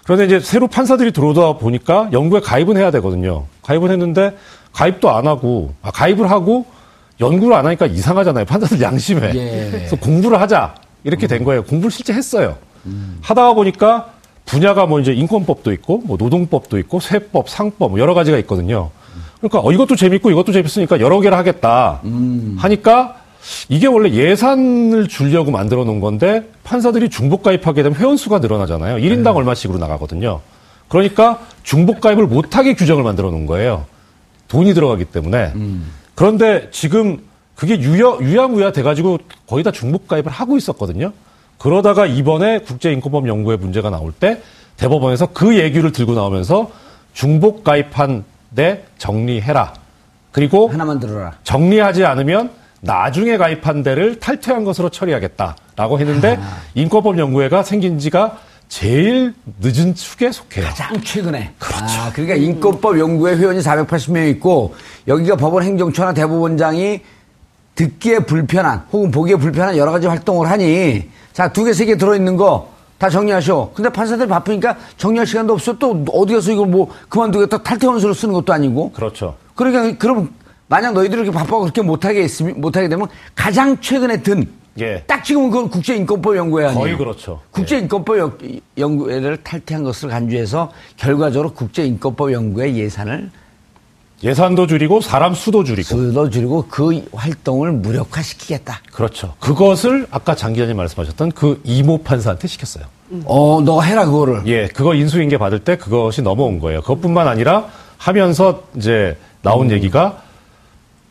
[0.03, 3.45] 그런데 이제 새로 판사들이 들어오다 보니까 연구에 가입은 해야 되거든요.
[3.63, 4.35] 가입은 했는데
[4.73, 6.65] 가입도 안 하고 아, 가입을 하고
[7.19, 8.45] 연구를 안 하니까 이상하잖아요.
[8.45, 9.31] 판사들 양심에.
[9.35, 9.69] 예.
[9.71, 11.63] 그래서 공부를 하자 이렇게 된 거예요.
[11.63, 12.57] 공부를 실제 했어요.
[12.85, 13.17] 음.
[13.21, 14.09] 하다가 보니까
[14.45, 18.89] 분야가 뭐 이제 인권법도 있고 뭐 노동법도 있고 세법, 상법 뭐 여러 가지가 있거든요.
[19.39, 21.99] 그러니까 어, 이것도 재밌고 이것도 재밌으니까 여러 개를 하겠다
[22.57, 23.15] 하니까
[23.67, 28.97] 이게 원래 예산을 주려고 만들어 놓은 건데 판사들이 중복 가입하게 되면 회원 수가 늘어나잖아요.
[28.97, 30.39] 1인당 얼마씩으로 나가거든요.
[30.87, 33.85] 그러니까 중복 가입을 못하게 규정을 만들어 놓은 거예요.
[34.47, 35.51] 돈이 들어가기 때문에.
[36.15, 37.19] 그런데 지금
[37.55, 41.13] 그게 유야, 유야무야 돼가지고 거의 다 중복 가입을 하고 있었거든요.
[41.57, 44.41] 그러다가 이번에 국제인권법 연구회 문제가 나올 때
[44.77, 46.71] 대법원에서 그 예규를 들고 나오면서
[47.13, 49.73] 중복 가입한 데 정리해라.
[50.31, 51.33] 그리고 하나만 들어라.
[51.43, 52.49] 정리하지 않으면
[52.81, 56.39] 나중에 가입한 데를 탈퇴한 것으로 처리하겠다라고 했는데
[56.75, 58.39] 인권법 연구회가 생긴 지가
[58.77, 60.65] 제일 늦은 축에 속해요.
[60.65, 61.53] 가장 최근에.
[61.59, 62.01] 그렇죠.
[62.01, 64.73] 아, 그러니까 인권법 연구회 회원이 480명 있고
[65.07, 67.01] 여기가 법원 행정처나 대법원장이
[67.75, 72.35] 듣기에 불편한 혹은 보기에 불편한 여러 가지 활동을 하니 자, 두 개, 세 개 들어있는
[72.35, 73.71] 거 다 정리하셔.
[73.75, 75.77] 근데 판사들 바쁘니까 정리할 시간도 없어.
[75.77, 78.91] 또 어디 가서 이걸 뭐 그만두겠다 탈퇴 원서를 쓰는 것도 아니고.
[78.93, 79.35] 그렇죠.
[79.55, 80.33] 그러니까 그럼
[80.67, 84.47] 만약 너희들이 이렇게 바빠고 그렇게 못하게 있으면 못하게 되면 가장 최근에 든
[84.79, 85.03] 예.
[85.05, 86.79] 딱 지금 그건 국제인권법 연구회 아니에요?
[86.79, 87.41] 거의 그렇죠.
[87.51, 88.37] 국제인권법 연-
[88.77, 93.29] 연구회를 탈퇴한 것을 간주해서 결과적으로 국제인권법 연구회 예산을
[94.23, 95.83] 예산도 줄이고 사람 수도 줄이고.
[95.89, 98.79] 수도 줄이고 그 활동을 무력화시키겠다.
[98.93, 99.33] 그렇죠.
[99.39, 102.85] 그것을 아까 장 기자님 말씀하셨던 그 이모 판사한테 시켰어요.
[103.25, 104.43] 어, 너가 해라 그거를.
[104.47, 106.81] 예, 그거 인수인계 받을 때 그것이 넘어온 거예요.
[106.81, 110.23] 그것뿐만 아니라 하면서 이제 나온 얘기가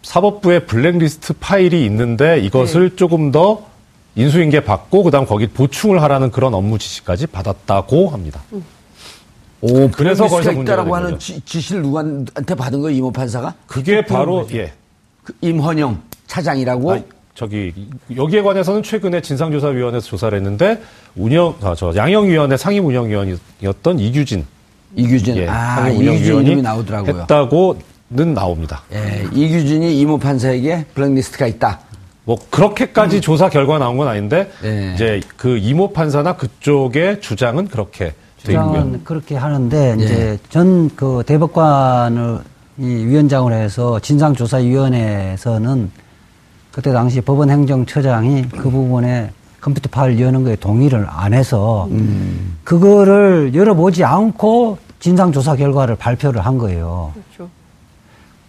[0.02, 3.66] 사법부에 블랙리스트 파일이 있는데 이것을 조금 더
[4.14, 8.42] 인수인계 받고 그다음 거기 보충을 하라는 그런 업무 지시까지 받았다고 합니다.
[9.60, 11.18] 오, 그래서 거기서 있다라고 된 하는.
[11.18, 13.54] 지, 지시를 누구한테 받은 거예요, 이모 판사가?
[13.66, 14.72] 그게 바로 예.
[15.22, 16.92] 그 임헌영 차장이라고.
[16.92, 17.00] 아,
[17.34, 17.72] 저기
[18.14, 20.82] 여기에 관해서는 최근에 진상조사위원회에서 조사를 했는데
[21.16, 24.44] 운영 아, 저 양형위원회 상임운영위원이었던 이규진
[24.96, 25.36] 이규진.
[25.38, 27.20] 예, 아, 상임운영위원이 이규진 이름이 나오더라고요.
[27.20, 27.78] 했다고
[28.14, 28.82] 는 나옵니다.
[28.92, 31.80] 예, 이규진이 이모 판사에게 블랙리스트가 있다.
[32.24, 34.92] 뭐 그렇게까지 조사 결과 나온 건 아닌데 네.
[34.94, 38.72] 이제 그 이모 판사나 그쪽의 주장은 그렇게 돼 있고요.
[38.72, 40.04] 주장은 그렇게 하는데 예.
[40.04, 42.40] 이제 전 그 대법관을
[42.78, 45.90] 이 위원장으로 해서 진상조사위원회에서는
[46.70, 52.56] 그때 당시 법원 행정처장이 그 부분에 컴퓨터 파일 여는 거에 동의를 안 해서 음.
[52.64, 57.12] 그거를 열어보지 않고 진상조사 결과를 발표를 한 거예요.
[57.14, 57.50] 그렇죠.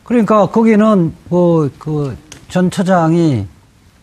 [0.04, 3.46] 그러니까 거기는 뭐그전 처장이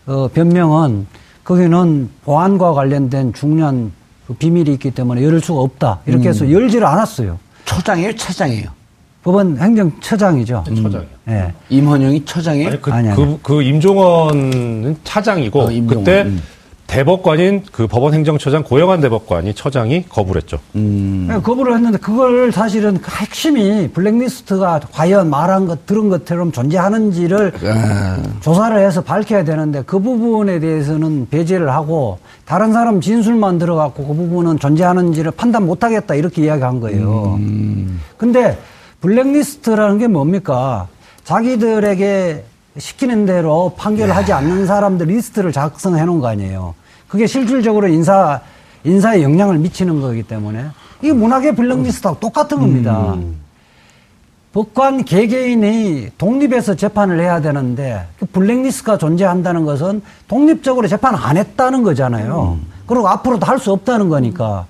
[0.07, 1.05] 어 변명은
[1.43, 3.91] 거기는 보안과 관련된 중요한
[4.27, 6.51] 그 비밀이 있기 때문에 열을 수가 없다 이렇게 해서 음.
[6.51, 7.37] 열지를 않았어요.
[7.65, 8.69] 처장이에요, 차장이에요?
[9.23, 10.63] 법원 행정처장이죠.
[10.67, 11.09] 처장이요.
[11.29, 11.53] 예.
[11.69, 12.67] 임헌영이 처장이에요?
[12.69, 13.15] 아니, 그, 아니, 아니.
[13.15, 16.41] 그, 그 임종원은 차장이고 어, 임종원, 그때 음.
[16.91, 20.59] 대법관인 그 법원 행정처장 고영한 대법관이 처장이 거부를 했죠.
[20.75, 21.29] 음.
[21.31, 28.17] 예, 거부를 했는데 그걸 사실은 그 핵심이 블랙리스트가 과연 말한 것 들은 것처럼 존재하는지를 아,
[28.41, 34.59] 조사를 해서 밝혀야 되는데 그 부분에 대해서는 배제를 하고 다른 사람 진술만 들어갖고 그 부분은
[34.59, 37.39] 존재하는지를 판단 못하겠다 이렇게 이야기한 거예요.
[38.17, 38.59] 근데
[38.99, 40.89] 블랙리스트라는 게 뭡니까?
[41.23, 42.43] 자기들에게
[42.77, 46.75] 시키는 대로 판결을 하지 않는 사람들 리스트를 작성해 놓은 거 아니에요.
[47.11, 48.39] 그게 실질적으로 인사,
[48.85, 50.65] 인사에 영향을 미치는 거기 때문에
[51.01, 53.17] 이게 문학의 블랙리스트하고 똑같은 겁니다.
[54.53, 62.57] 법관 개개인이 독립해서 재판을 해야 되는데 그 블랙리스트가 존재한다는 것은 독립적으로 재판 안 했다는 거잖아요.
[62.87, 64.65] 그리고 앞으로도 할 수 없다는 거니까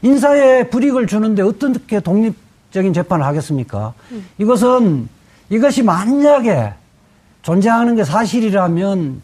[0.00, 3.92] 인사에 불이익을 주는데 어떻게 독립적인 재판을 하겠습니까?
[4.38, 5.08] 이것은
[5.50, 6.72] 이것이 만약에
[7.42, 9.20] 존재하는 게 사실이라면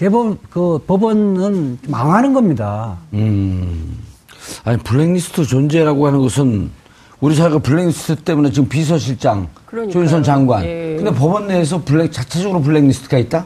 [0.00, 2.96] 대법원 그 법원은 망하는 겁니다.
[3.12, 3.98] 음.
[4.64, 6.70] 아니, 블랙리스트 존재라고 하는 것은
[7.20, 9.92] 우리 사회가 블랙리스트 때문에 지금 비서실장, 그러니까요.
[9.92, 10.64] 조윤선 장관.
[10.64, 10.94] 예.
[10.96, 13.44] 근데 법원 내에서 블랙, 자체적으로 블랙리스트가 있다?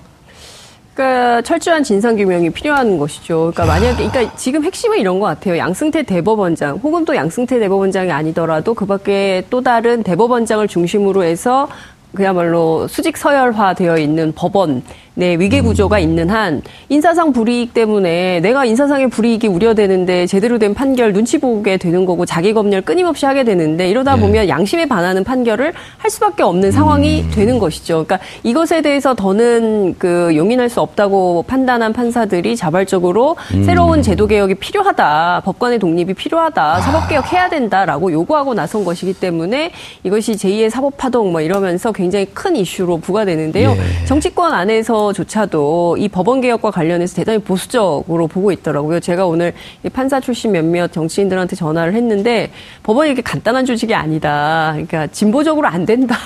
[0.95, 3.51] 그러니까 철저한 진상 규명이 필요한 것이죠.
[3.53, 5.59] 그러니까 만약에 그러니까 지금 핵심은 이런 것 같아요.
[5.59, 11.67] 양승태 대법원장 혹은 또 양승태 대법원장이 아니더라도 그밖에 또 다른 대법원장을 중심으로 해서
[12.15, 14.85] 그야말로 수직 서열화되어 있는 법원
[15.17, 21.13] 내 위계 구조가 있는 한 인사상 불이익 때문에 내가 인사상의 불이익이 우려되는데 제대로 된 판결
[21.13, 26.11] 눈치 보게 되는 거고 자기 검열 끊임없이 하게 되는데 이러다 보면 양심에 반하는 판결을 할
[26.11, 28.05] 수밖에 없는 상황이 되는 것이죠.
[28.05, 35.43] 그러니까 이것에 대해서 더는 그 용인할 수 없다고 판단한 판사들이 자발적으로 새로운 제도 개혁이 필요하다,
[35.45, 39.71] 법관의 독립이 필요하다, 사법 개혁 해야 된다라고 요구하고 나선 것이기 때문에
[40.03, 43.75] 이것이 제2의 사법 파동 뭐 이러면서 굉장히 큰 이슈로 부과되는데요.
[44.07, 49.01] 정치권 안에서 조차도 이 법원 개혁과 관련해서 대단히 보수적으로 보고 있더라고요.
[49.01, 49.53] 제가 오늘
[49.85, 52.51] 이 판사 출신 몇몇 정치인들한테 전화를 했는데
[52.83, 54.71] 법원이 이렇게 간단한 조직이 아니다.
[54.73, 56.17] 그러니까 진보적으로 안 된다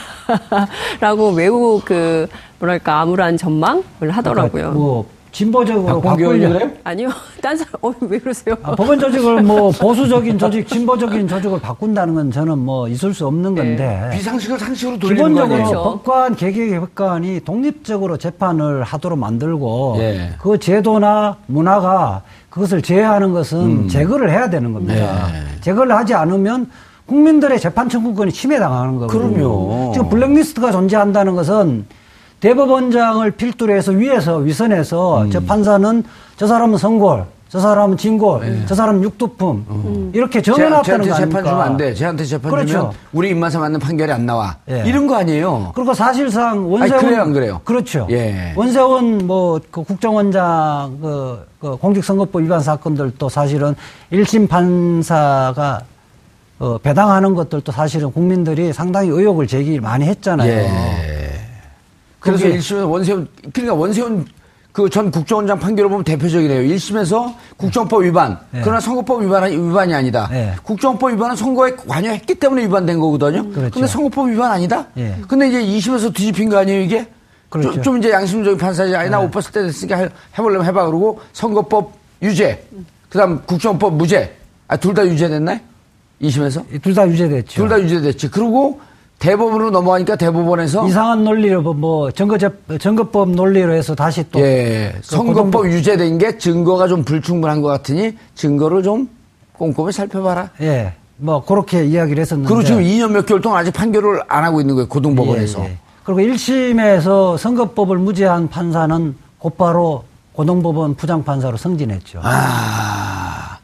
[1.01, 2.27] 라고 매우 그
[2.59, 4.73] 뭐랄까 암울한 전망을 하더라고요.
[4.73, 6.71] 뭐 진보적으로 바꾸려 그래요?
[6.85, 7.11] 아니요,
[7.43, 8.57] 딴 사람 어, 왜 그러세요?
[8.63, 13.55] 아, 법원 조직을 뭐 보수적인 조직, 진보적인 조직을 바꾼다는 건 저는 뭐 있을 수 없는
[13.55, 15.57] 건데 비상식을 상식으로 돌리는 거 기본적으로?
[15.71, 15.83] 그렇죠.
[15.83, 20.31] 법관 개개법관이 독립적으로 재판을 하도록 만들고 예.
[20.41, 25.29] 그 제도나 문화가 그것을 제외하는 것은 제거를 해야 되는 겁니다.
[25.35, 25.61] 예.
[25.61, 26.71] 제거를 하지 않으면
[27.07, 29.33] 국민들의 재판 청구권이 침해당하는 거거든요.
[29.33, 29.93] 그럼요.
[29.95, 31.87] 지금 블랙리스트가 존재한다는 것은
[32.41, 35.31] 대법원장을 필두로 해서 위에서 위선해서 음.
[35.31, 36.05] 저 판사는
[36.37, 41.43] 저 사람은 성골, 저 사람은 진골, 저 사람은 육두품 이렇게 쟤- 정해놨다는 거 재판 아닙니까?
[41.51, 41.95] 주면 안 돼.
[41.95, 42.69] 쟤한테 재판 그렇죠.
[42.69, 44.57] 주면 우리 입맛에 맞는 판결이 안 나와.
[44.71, 44.85] 예.
[44.87, 45.73] 이런 거 아니에요.
[45.75, 47.61] 그리고 사실상 원세훈 그래요, 안 그래요?
[47.65, 48.07] 그렇죠.
[48.11, 48.53] 예.
[48.55, 53.75] 원세훈 뭐 그 국정원장 그, 그 공직선거법 위반 사건들도 사실은
[54.13, 55.81] 1심 판사가
[56.61, 60.49] 어, 배당하는 것들도 사실은 국민들이 상당히 의혹을 제기 많이 했잖아요.
[60.53, 61.18] 예.
[62.21, 64.27] 그래서 그게- 일심에 원세훈 그러니까 원세훈
[64.73, 66.61] 그 전 국정원장 판결을 보면 대표적이래요.
[66.77, 68.39] 1심에서 국정법 위반.
[68.53, 68.61] 네.
[68.63, 70.29] 그러나 선거법 위반, 위반이 아니다.
[70.31, 70.55] 네.
[70.63, 73.49] 국정법 위반은 선거에 관여했기 때문에 위반된 거거든요.
[73.51, 73.71] 그렇죠.
[73.73, 74.87] 근데 선거법 위반 아니다?
[74.97, 75.17] 예.
[75.27, 77.09] 근데 이제 2심에서 뒤집힌 거 아니에요, 이게?
[77.49, 77.73] 그렇죠.
[77.73, 78.95] 좀, 좀 이제 양심적인 판사지.
[78.95, 79.25] 아니, 나 네.
[79.27, 80.09] 옷 벗을 때 됐으니까 해-
[80.39, 80.87] 해보려면 해봐.
[80.87, 82.65] 그러고 선거법 유죄.
[83.09, 84.37] 그 다음 국정법 무죄.
[84.69, 85.59] 아, 둘 다 유죄됐나요?
[86.23, 86.83] 2심에서?
[86.83, 87.55] 둘 다 유죄됐죠.
[87.63, 88.29] 둘 다 유죄됐지.
[88.31, 88.81] 그리고
[89.19, 95.01] 대법원으로 넘어가니까 대법원에서 이상한 논리로 뭐- 뭐 증거적 증거법 논리로 해서 다시 또 예, 그
[95.03, 99.09] 선거법 고등법- 유죄된 게 증거가 좀 불충분한 것 같으니 증거를 좀
[99.55, 100.51] 꼼꼼히 살펴봐라.
[100.61, 100.93] 예.
[101.17, 104.77] 뭐 그렇게 이야기를 했었는데 그리고 지금 2년 몇 개월 동안 아직 판결을 안 하고 있는
[104.77, 104.89] 거예요.
[104.89, 105.61] 고등법원에서.
[105.61, 105.79] 예, 예.
[106.05, 112.21] 그리고 1심에서 선거법을 무죄한 판사는 곧바로 고등법원 부장판사로 승진했죠.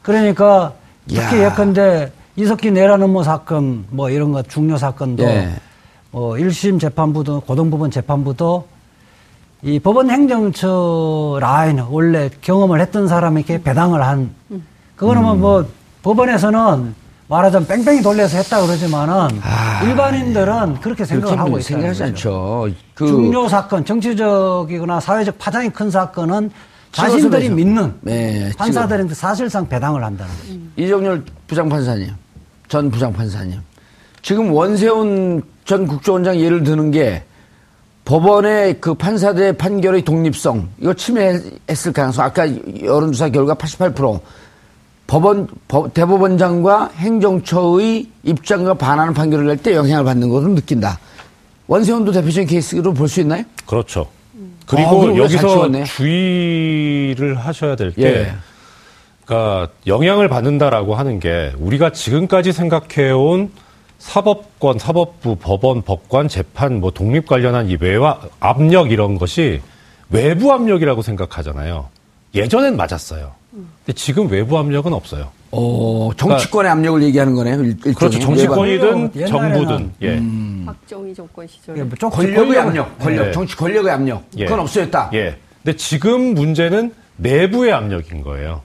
[0.01, 0.73] 그러니까
[1.07, 1.43] 특히 아.
[1.43, 1.45] 야.
[1.51, 5.49] 예컨대 이석기 내란 음모 사건 뭐 이런 것 중요 사건도 예.
[6.11, 8.67] 어 1심 재판부도 고등법원 재판부도
[9.63, 14.31] 이 법원 행정처 라인 원래 경험을 했던 사람에게 배당을 한
[14.95, 15.65] 그거는 뭐- 뭐
[16.03, 16.93] 법원에서는
[17.27, 19.29] 말하자면 뺑뺑이 돌려서 했다 그러지만은
[19.83, 21.77] 일반인들은 그렇게 생각을 하고 있어요.
[21.79, 22.67] 생각하지 않죠.
[22.93, 26.51] 그 중요 사건, 정치적이거나 사회적 파장이 큰 사건은
[26.91, 27.49] 자신들이.
[27.49, 30.53] 믿는 네, 판사들한테 사실상 배당을 한다는 거죠.
[30.77, 32.11] 이정열 부장판사님,
[32.67, 33.59] 전 부장판사님.
[34.21, 37.23] 지금 원세훈 전 국정원장 예를 드는 게
[38.05, 42.47] 법원의 그 판사들의 판결의 독립성, 이거 침해했을 가능성, 아까
[42.83, 44.19] 여론조사 결과 88%.
[45.07, 50.99] 법원, 법- 대법원장과 행정처의 입장과 반하는 판결을 낼 때 영향을 받는 것으로 느낀다.
[51.67, 53.43] 원세훈도 대표적인 케이스로 볼 수 있나요?
[53.67, 54.07] 그렇죠.
[54.35, 55.71] 아, 그리고 잘 여기서.
[55.85, 58.33] 주의를 하셔야 될 게, 예.
[59.25, 63.51] 그러니까 영향을 받는다라고 하는 게 우리가 지금까지 생각해온
[63.97, 69.61] 사법권, 사법부, 법원, 법관, 재판, 뭐 독립 관련한 이 외화 압력 이런 것이
[70.11, 71.87] 외부 압력이라고 생각하잖아요.
[72.35, 73.31] 예전엔 맞았어요.
[73.51, 75.29] 근데 지금 외부 압력은 없어요.
[75.51, 77.55] 어, 정치권의 압력을 얘기하는 거네요.
[77.61, 77.93] 일- 일종의.
[77.95, 78.19] 그렇죠.
[78.19, 79.91] 정치권이든 옛날에는- 정부든.
[80.01, 80.21] 예.
[80.65, 83.31] 박정희 정권 시절에 예, 뭐 쪽- 권력의 압력, 권력, 예.
[83.31, 84.23] 정치 권력의 압력.
[84.37, 84.43] 예.
[84.45, 85.11] 그건 없어졌다.
[85.13, 85.37] 예.
[85.63, 88.61] 근데 지금 문제는 내부의 압력인 거예요.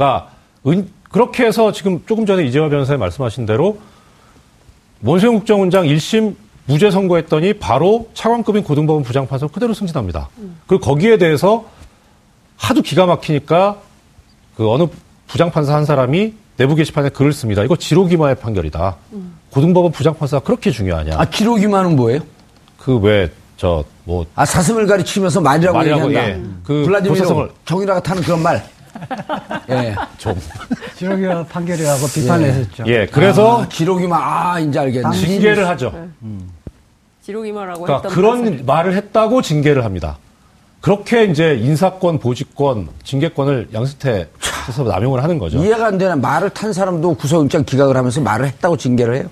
[0.00, 0.30] 그러니까
[0.66, 3.78] 은- 그렇게 해서 지금 조금 전에 이재화 변호사님 말씀하신 대로
[5.02, 6.34] 원세훈 국정원장 1심
[6.66, 10.28] 무죄 선고했더니 바로 차관급인 고등법원 부장판사 그대로 승진합니다.
[10.66, 11.66] 그리고 거기에 대해서
[12.56, 13.78] 하도 기가 막히니까
[14.56, 14.86] 그 어느
[15.26, 17.62] 부장판사 한 사람이 내부 게시판에 글을 씁니다.
[17.64, 18.96] 이거 지로기마의 판결이다.
[19.50, 21.16] 고등법원 부장판사가 그렇게 중요하냐.
[21.18, 22.20] 아, 기록이만은 뭐예요?
[22.78, 26.30] 그 왜 저 뭐 아, 사슴을 가리치면서 말이라고, 말이라고, 얘기한다.
[26.30, 26.42] 예.
[26.64, 28.64] 그 블라디미르 정유라가 타는 그런 말.
[29.70, 29.94] 예.
[30.18, 30.34] 좀.
[30.96, 32.84] 지록이와 판결이라고 비판을 했었죠.
[32.86, 35.16] 예, 그래서 아, 기록이만, 아, 이제 알겠네.
[35.16, 36.08] 징계를 하죠.
[37.22, 38.64] 지록이마라고 그러니까 했던 그런 판사들.
[38.64, 40.18] 말을 했다고 징계를 합니다.
[40.80, 45.58] 그렇게 이제 인사권, 보직권, 징계권을 양승태에서 남용을 하는 거죠.
[45.62, 49.24] 이해가 안 되는 말을 탄 사람도 구속영장 기각을 하면서 말을 했다고 징계를 해요.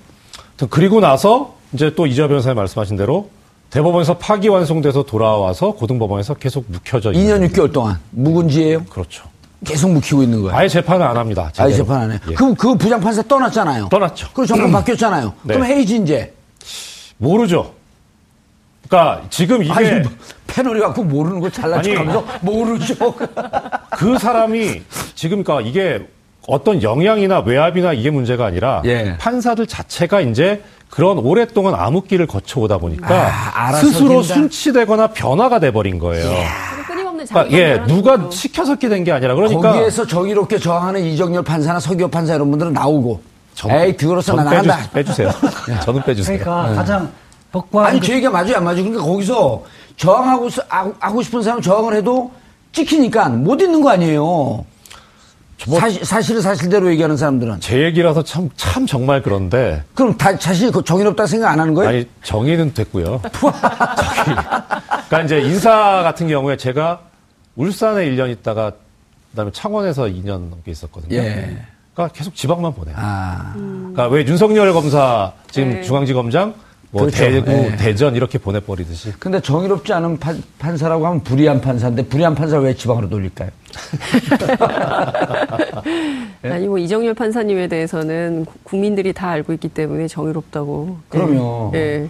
[0.69, 3.29] 그리고 나서 이제 또 이재화 변호사님 말씀하신 대로
[3.71, 8.85] 대법원에서 파기완송돼서 돌아와서 고등법원에서 계속 묵혀져 있는 2년 6개월 동안 묵은지예요.
[8.85, 9.25] 그렇죠.
[9.65, 10.55] 계속 묵히고 있는 거예요.
[10.57, 11.51] 아예 재판을 안 합니다.
[11.57, 11.75] 아예 제대로.
[11.85, 12.19] 재판 안 해.
[12.29, 12.33] 예.
[12.33, 13.89] 그럼 그 부장판사 떠났잖아요.
[13.89, 14.27] 떠났죠.
[14.33, 15.33] 그리고 정권 바뀌었잖아요.
[15.43, 15.53] 네.
[15.55, 16.33] 그럼 헤이지 이제.
[17.17, 17.73] 모르죠.
[18.87, 20.11] 그러니까 지금 이게 아니, 뭐,
[20.47, 21.83] 패널이 갖고 모르는 걸 잘난.
[21.83, 23.13] 척하면서 모르죠.
[23.91, 24.81] 그 사람이
[25.15, 26.07] 지금 그러니까 이게
[26.47, 29.15] 어떤 영향이나 외압이나 이게 문제가 아니라 예.
[29.19, 34.33] 판사들 자체가 이제 그런 오랫동안 암흑기를 거쳐오다 보니까 아, 스스로 된다.
[34.33, 36.27] 순치되거나 변화가 돼버린 거예요.
[36.87, 36.88] 끊임
[37.19, 38.31] 없는 그러니까 자기가 예, 변하는 누가 거죠.
[38.31, 43.21] 시켜서 이렇게 된게 아니라 그러니까 거기에서 정의롭게 저항하는 이정열 판사나 서기호 판사 이런 분들은 나오고
[43.55, 44.89] 전- 에이 그거로서 저는 나는 한다.
[44.93, 45.31] 빼주, 세요
[45.83, 46.39] 저는 빼주세요.
[46.39, 47.11] 그러니까 가장
[47.51, 48.83] 법관 아니 그- 제 얘기가 맞아요 안 맞아요.
[48.83, 49.63] 그러니까 거기서
[49.97, 52.31] 저항하고 스- 하고 싶은 사람 저항을 해도
[52.71, 54.65] 찍히니까 못 있는 거 아니에요.
[55.77, 60.81] 사실, 사실은 사실대로 얘기하는 사람들은 제 얘기라서 참, 참 정말 그런데 그럼 다 자신이 그
[60.85, 61.89] 정의롭다 생각 안 하는 거예요?
[61.89, 63.19] 아니 정의는 됐고요.
[63.33, 64.31] 저기,
[65.09, 65.69] 그러니까 이제 인사
[66.01, 67.01] 같은 경우에 제가
[67.55, 68.73] 울산에 1년 있다가
[69.31, 71.15] 그다음에 창원에서 2년 넘게 있었거든요.
[71.15, 71.57] 예.
[71.93, 72.95] 그러니까 계속 지방만 보내요.
[72.97, 75.81] 아, 그러니까 왜 윤석열 검사 지금 네.
[75.81, 76.53] 중앙지검장
[76.91, 77.17] 뭐 그렇죠.
[77.17, 77.75] 대구 예.
[77.75, 83.09] 대전 이렇게 보내버리듯이 근데 정의롭지 않은 판, 판사라고 하면 불의한 판사인데 불의한 판사를 왜 지방으로
[83.09, 83.49] 돌릴까요?
[86.45, 86.49] 예?
[86.49, 90.97] 아니 뭐 이정열 판사님에 대해서는 구- 국민들이 다 알고 있기 때문에 정의롭다고.
[91.09, 91.71] 그럼요.
[91.75, 91.79] 예.
[91.79, 92.09] 예.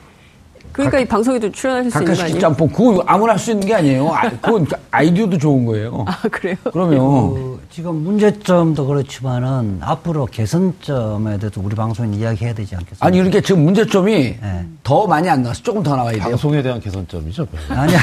[0.79, 2.39] 그러니까 이 방송에도 출연하실 수 있는 거 아니에요?
[2.39, 4.09] 짬뽕 그거 아무나 할 수 있는 게 아니에요.
[4.13, 6.05] 아, 그건 아이디어도 좋은 거예요.
[6.07, 6.55] 아 그래요?
[6.71, 13.05] 그러면 그 지금 문제점도 그렇지만은 앞으로 개선점에 대해서 우리 방송에 이야기해야 되지 않겠습니까?
[13.05, 14.65] 아니 그렇게 지금 문제점이 네.
[14.83, 15.61] 더 많이 안 나왔어.
[15.61, 16.23] 조금 더 나와야 돼요.
[16.23, 17.45] 방송에 대한 개선점이죠.
[17.45, 17.79] 별로.
[17.81, 17.99] 아니야.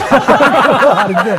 [1.06, 1.36] 근데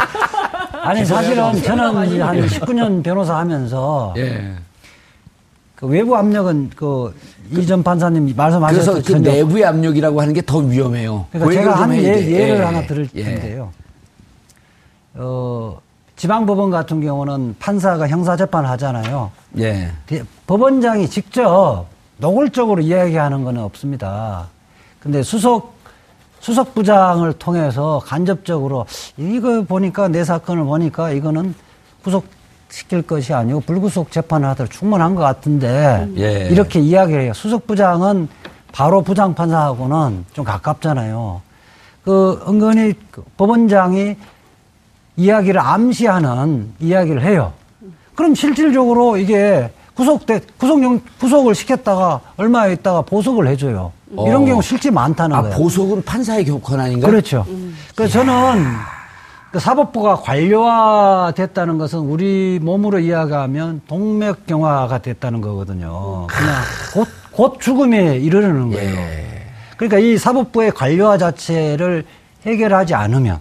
[0.81, 4.53] 아니 사실은 저는 한 19년 변호사 하면서 예.
[5.78, 7.15] 그 외부 압력은 그
[7.51, 11.28] 이전 판사님 그래서 말씀하셨던 그 내부의 압력이라고 하는 게 더 위험해요.
[11.32, 12.32] 그러니까 그 제가 한 예, 돼.
[12.32, 12.61] 예를 예.
[12.61, 13.23] 하나 들을 예.
[13.23, 13.71] 텐데요.
[15.15, 15.80] 어,
[16.15, 19.32] 지방법원 같은 경우는 판사가 형사재판을 하잖아요.
[19.59, 19.91] 예.
[20.07, 21.86] 대- 법원장이 직접
[22.17, 24.47] 노골적으로 이야기하는 건 없습니다.
[24.99, 25.75] 근데 수석,
[26.39, 31.53] 수석부장을 통해서 간접적으로 이거 보니까 내 사건을 보니까 이거는
[32.03, 32.25] 구속
[32.70, 36.47] 시킬 것이 아니고 불구속 재판을 하도록 충분한 것 같은데 예.
[36.51, 37.34] 이렇게 이야기를 해요.
[37.34, 38.28] 수석부장은
[38.72, 41.41] 바로 부장판사하고는 좀 가깝잖아요.
[42.03, 44.15] 그 은근히 그 법원장이
[45.15, 47.53] 이야기를 암시하는 이야기를 해요.
[48.15, 53.91] 그럼 실질적으로 이게 구속돼 구속영 구속을 시켰다가 얼마 있다가 보석을 해줘요.
[54.11, 54.45] 이런 어.
[54.45, 55.55] 경우 실제 많다는 아, 거예요.
[55.57, 57.09] 보석은 판사의 교- 권한인가요?
[57.11, 57.45] 그렇죠.
[57.95, 58.63] 그래서 저는
[59.51, 66.27] 그 사법부가 관료화됐다는 것은 우리 몸으로 이야기하면 동맥경화가 됐다는 거거든요.
[66.27, 66.53] 그냥
[66.93, 68.95] 곧, 곧 죽음에 이르르는 거예요.
[69.77, 72.03] 그러니까 이 사법부의 관료화 자체를
[72.45, 73.37] 해결하지 않으면.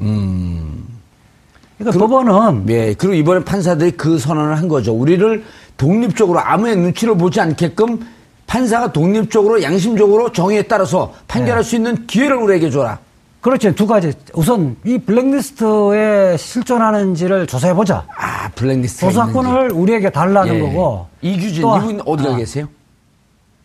[1.78, 2.94] 그러니까 법원은 예.
[2.94, 4.94] 그리고 이번에 판사들이 그 선언을 한 거죠.
[4.94, 5.44] 우리를
[5.76, 8.06] 독립적으로 아무의 눈치를 보지 않게끔
[8.46, 12.98] 판사가 독립적으로 양심적으로 정의에 따라서 판결할 수 있는 기회를 우리에게 줘라.
[13.46, 13.72] 그렇죠.
[13.72, 14.12] 두 가지.
[14.34, 18.04] 우선 이 블랙리스트에 실존하는지를 조사해보자.
[18.18, 19.02] 아, 블랙리스트.
[19.02, 21.06] 조사권을 우리에게 달라는 거고.
[21.22, 22.36] 이규진 또 이분 어디가 아.
[22.36, 22.66] 계세요?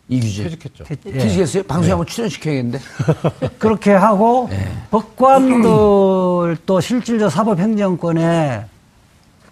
[0.08, 0.44] 이규진.
[0.44, 0.84] 퇴직했죠.
[0.88, 1.18] 예.
[1.18, 1.62] 퇴직했어요?
[1.64, 2.78] 방송에 한번 출연시켜야겠는데.
[3.58, 4.68] 그렇게 하고 예.
[4.92, 8.64] 법관들도 실질적 사법행정권에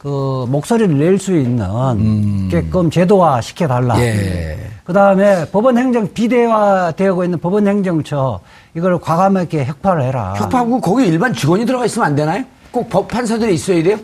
[0.01, 3.97] 그 목소리를 낼 수 있는 게끔 제도화 시켜달라.
[3.97, 4.01] 음.
[4.01, 4.57] 예.
[4.83, 8.41] 그 다음에 법원행정 비대화 되고 있는 법원행정처
[8.75, 10.33] 이걸 과감하게 혁파를 해라.
[10.39, 12.45] 협파하고 거기 일반 직원이 들어가 있으면 안 되나요?
[12.73, 13.99] 꼭 법 판사들이 있어야 돼요?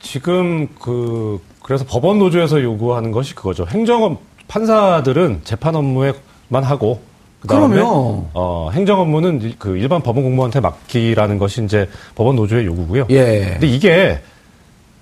[0.00, 3.64] 지금 그 그래서 법원 노조에서 요구하는 것이 그거죠.
[3.68, 7.00] 행정업 판사들은 재판 업무에만 하고
[7.40, 8.24] 그다음에 그럼요.
[8.34, 13.06] 어, 행정 업무는 이- 그 일반 법원 공무원한테 맡기라는 것이 이제 법원 노조의 요구고요.
[13.10, 13.50] 예.
[13.52, 14.20] 근데 이게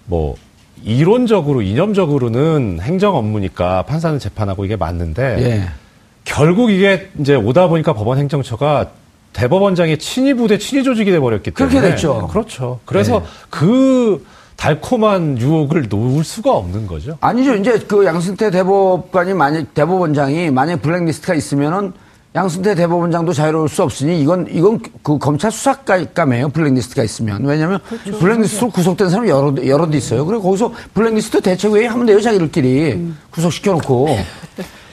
[0.07, 0.37] 뭐
[0.83, 5.69] 이론적으로 이념적으로는 행정 업무니까 판사는 재판하고 이게 맞는데 예.
[6.25, 8.91] 결국 이게 이제 오다 보니까 법원 행정처가
[9.33, 12.29] 대법원장의 친위 부대 친위 조직이 돼 버렸기 때문에 그렇게 됐죠.
[12.29, 12.81] 그렇죠.
[12.85, 13.27] 그래서 네.
[13.51, 14.25] 그
[14.57, 17.19] 달콤한 유혹을 놓을 수가 없는 거죠.
[17.21, 17.55] 아니죠.
[17.57, 21.93] 이제 그 양승태 대법관이 만약 대법원장이 만약 블랙리스트가 있으면은
[22.35, 26.49] 양승태 대법원장도 자유로울 수 없으니 이건 이건 그 검찰 수사감이에요.
[26.49, 27.79] 블랙리스트가 있으면 왜냐하면
[28.19, 30.27] 블랙리스트로 구속된 사람 여러 여러 데 있어요.
[30.27, 32.21] 그리고 거기서 블랙리스트 대책 회의 하면 돼요.
[32.21, 34.09] 자기들끼리 구속시켜놓고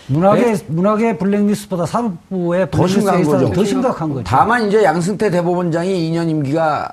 [0.05, 3.49] 문학의 문학의 블랙리스트보다 사법부의 더 심각한 거죠.
[3.51, 4.23] 더 심각한 거죠.
[4.23, 6.89] 다만 이제 양승태 대법원장이 2년 임기가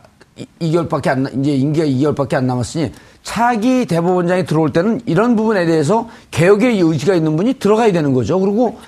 [0.63, 2.93] 2개월밖에 안, 나- 이제 임기가 2개월밖에 안 남았으니
[3.23, 8.41] 차기 대법원장이 들어올 때는 이런 부분에 대해서 개혁의 의지가 있는 분이 들어가야 되는 거죠.
[8.41, 8.79] 그리고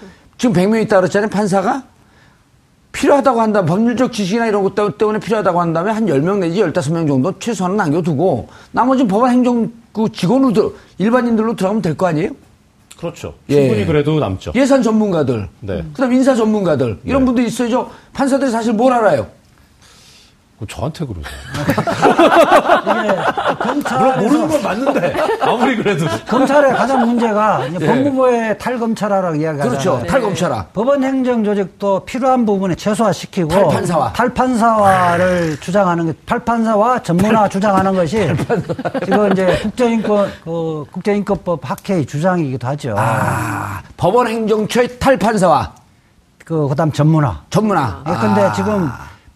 [0.41, 1.29] 지금 100명 있다 그랬잖아요.
[1.29, 1.83] 판사가
[2.93, 7.77] 필요하다고 한다면 법률적 지식이나 이런 것 때문에 필요하다고 한다면 한 10명 내지 15명 정도 최소한은
[7.77, 12.31] 남겨두고 나머지는 법원 행정 그 직원으로 들- 일반인들로 들어가면 될 거 아니에요?
[12.97, 13.35] 그렇죠.
[13.51, 13.55] 예.
[13.69, 14.53] 충분히 그래도 남죠.
[14.55, 15.85] 예산 전문가들, 네.
[15.93, 17.27] 그다음 인사 전문가들 이런 네.
[17.27, 17.91] 분들이 있어야죠.
[18.15, 19.27] 판사들이 사실 뭘 알아요?
[20.69, 21.33] 저한테 그러세요.
[23.61, 27.87] 검찰 모르는 건 맞는데 아무리 그래도 검찰의 가장 문제가 이제 예.
[27.87, 29.71] 법무부의 탈검찰화라고 이야기하잖아요.
[29.71, 30.07] 그렇죠.
[30.07, 30.67] 탈검찰화.
[30.73, 34.13] 법원 행정 조직도 필요한 부분에 최소화시키고 탈판사화.
[34.13, 38.29] 탈판사화를 주장하는 게 탈판사와 전문화 주장하는 것이
[39.05, 42.95] 지금 이제 국제인권 그 국제인권법 학회의 주장이기도 하죠.
[42.99, 45.73] 아, 법원 행정처의 탈판사와
[46.45, 47.41] 그 그다음 전문화.
[47.51, 48.03] 전문화.
[48.09, 48.53] 예, 근데 아.
[48.53, 48.91] 지금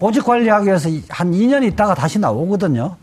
[0.05, 2.95] 보직 관리하기 위해서 한 2년 있다가 다시 나오거든요.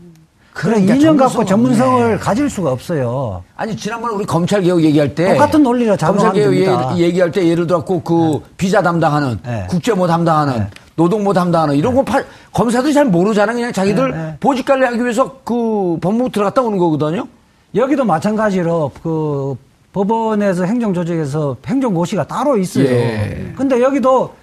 [0.52, 2.16] 그래 그러니까 2년 갖고 전문성을 없네.
[2.18, 3.42] 가질 수가 없어요.
[3.56, 6.94] 아니 지난번에 우리 검찰 개혁 얘기할 때 똑같은 논리로 검찰 개혁 됩니다.
[6.96, 9.66] 얘- 얘기할 때 예를 들어갖고 그 비자 담당하는 네.
[9.68, 10.66] 국제모 담당하는 네.
[10.94, 12.22] 노동모 담당하는 이런 거 파-
[12.52, 13.52] 검사들이 잘 모르잖아.
[13.52, 14.36] 그냥 자기들 네, 네.
[14.38, 17.26] 보직 관리하기 위해서 그 법무부 들어갔다 오는 거거든요.
[17.74, 19.56] 여기도 마찬가지로 그
[19.92, 22.84] 법원에서 행정조직에서 행정고시가 따로 있어요.
[22.84, 23.52] 예.
[23.56, 24.34] 근데 여기도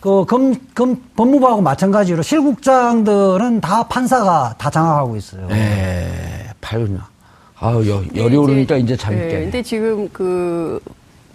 [0.00, 5.48] 그 검, 검, 법무부하고 마찬가지로 실국장들은 다 판사가 다 장악하고 있어요.
[5.50, 6.98] 예, 발요.
[7.60, 9.42] 아유 여, 열이 오르니까 이제 잠이 네, 깨네.
[9.44, 10.80] 근데 지금 그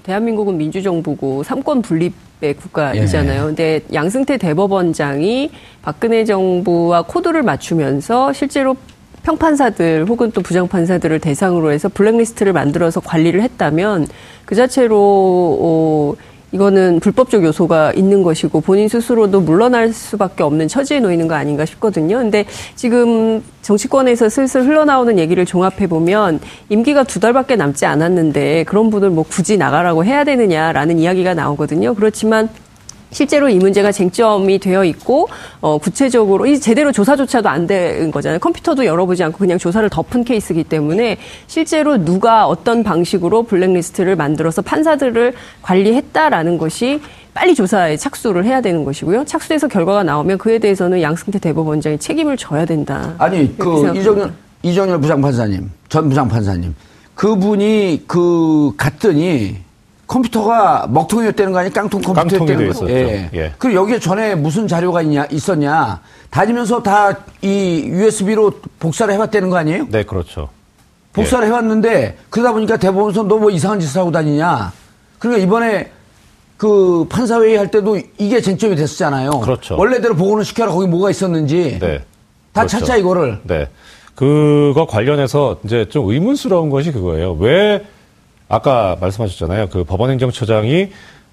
[0.04, 3.42] 대한민국은 민주정부고 삼권 분립의 국가이잖아요.
[3.42, 3.46] 예.
[3.46, 5.52] 근데 양승태 대법원장이
[5.82, 8.76] 박근혜 정부와 코드를 맞추면서 실제로
[9.24, 14.08] 평판사들 혹은 또 부장판사들을 대상으로 해서 블랙리스트를 만들어서 관리를 했다면
[14.46, 16.14] 그 자체로 어,
[16.54, 22.20] 이거는 불법적 요소가 있는 것이고 본인 스스로도 물러날 수밖에 없는 처지에 놓이는 거 아닌가 싶거든요.
[22.20, 22.46] 근데
[22.76, 26.40] 지금 정치권에서 슬슬 흘러나오는 얘기를 종합해 보면
[26.70, 31.96] 임기가 두 달밖에 남지 않았는데 그런 분을 뭐 굳이 나가라고 해야 되느냐라는 이야기가 나오거든요.
[31.96, 32.50] 그렇지만
[33.14, 35.28] 실제로 이 문제가 쟁점이 되어 있고
[35.62, 38.40] 어, 구체적으로 이 제대로 조사조차도 안 된 거잖아요.
[38.40, 45.34] 컴퓨터도 열어보지 않고 그냥 조사를 덮은 케이스이기 때문에 실제로 누가 어떤 방식으로 블랙리스트를 만들어서 판사들을
[45.62, 47.00] 관리했다라는 것이
[47.34, 49.24] 빨리 조사에 착수를 해야 되는 것이고요.
[49.26, 53.16] 착수해서 결과가 나오면 그에 대해서는 양승태 대법원장이 책임을 져야 된다.
[53.18, 53.96] 아니 그.
[53.96, 56.76] 이정열 이정열 부장판사님 전 부장판사님
[57.16, 59.58] 그분이 그 갔더니
[60.08, 61.74] 컴퓨터가 먹통이었다는 거 아니에요?
[61.74, 62.90] 깡통 컴퓨터였다는 거.
[62.90, 63.30] 예.
[63.34, 63.54] 예.
[63.58, 69.88] 그리고 여기에 전에 무슨 자료가 있냐 있었냐 다니면서 다 이 USB로 복사를 해봤다는 거 아니에요?
[69.90, 70.50] 네, 그렇죠.
[71.14, 74.72] 복사를 해왔는데 그러다 보니까 대법원에서 너 뭐 이상한 짓을 하고 다니냐.
[75.20, 75.92] 그러니까 이번에
[76.58, 79.40] 그 판사회의 할 때도 이게 쟁점이 됐었잖아요.
[79.42, 79.76] 그렇죠.
[79.78, 82.00] 원래대로 복원을 시켜라 거기 뭐가 있었는지 네.
[82.54, 82.80] 다 그렇죠.
[82.80, 83.40] 찾자 이거를.
[83.44, 83.68] 네.
[84.16, 87.34] 그거 관련해서 이제 좀 의문스러운 것이 그거예요.
[87.34, 87.84] 왜
[88.54, 89.70] 아까 말씀하셨잖아요.
[89.70, 90.92] 그 법원행정처장이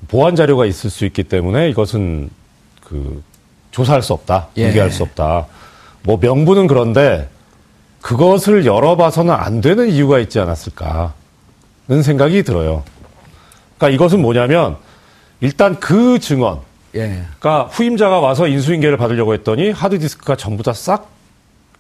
[0.09, 2.31] 보안 자료가 있을 수 있기 때문에 이것은
[2.85, 3.23] 그
[3.71, 4.65] 조사할 수 없다, 예.
[4.65, 5.47] 공개할 수 없다.
[6.03, 7.29] 뭐 명분은 그런데
[8.01, 11.13] 그것을 열어봐서는 안 되는 이유가 있지 않았을까는
[12.03, 12.83] 생각이 들어요.
[13.77, 14.77] 그러니까 이것은 뭐냐면
[15.41, 16.61] 일단 그 증언,
[16.95, 17.23] 예.
[17.39, 21.21] 그러니까 후임자가 와서 인수인계를 받으려고 했더니 하드디스크가 전부 다 싹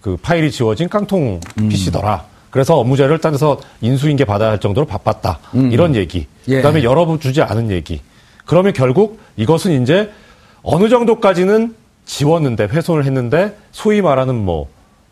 [0.00, 1.68] 그 파일이 지워진 깡통 음.
[1.68, 2.24] PC더라.
[2.50, 5.38] 그래서 업무 자료를 딴 데서 인수인계 받아야 할 정도로 바빴다.
[5.54, 6.26] 이런 얘기.
[6.48, 6.56] 예.
[6.56, 8.00] 그다음에 열어주지 않은 얘기.
[8.44, 10.10] 그러면 결국 이것은 이제
[10.62, 11.74] 어느 정도까지는
[12.06, 14.68] 지웠는데 훼손을 했는데 소위 말하는 뭐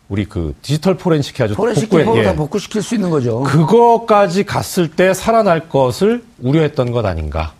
[0.09, 2.25] 우리 그 디지털 포렌식 해가지고 포렌식 복구해- 기법을 예.
[2.25, 3.43] 다 복구시킬 수 있는 거죠.
[3.43, 7.53] 그거까지 갔을 때 살아날 것을 우려했던 것 아닌가.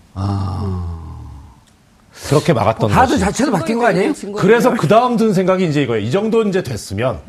[2.27, 3.19] 그렇게 막았던 하드 것이.
[3.23, 4.13] 자체도 바뀐 거 아니에요?
[4.37, 6.05] 그래서 그 다음 든 생각이 이제 이거예요.
[6.05, 7.19] 이 정도 이제 됐으면,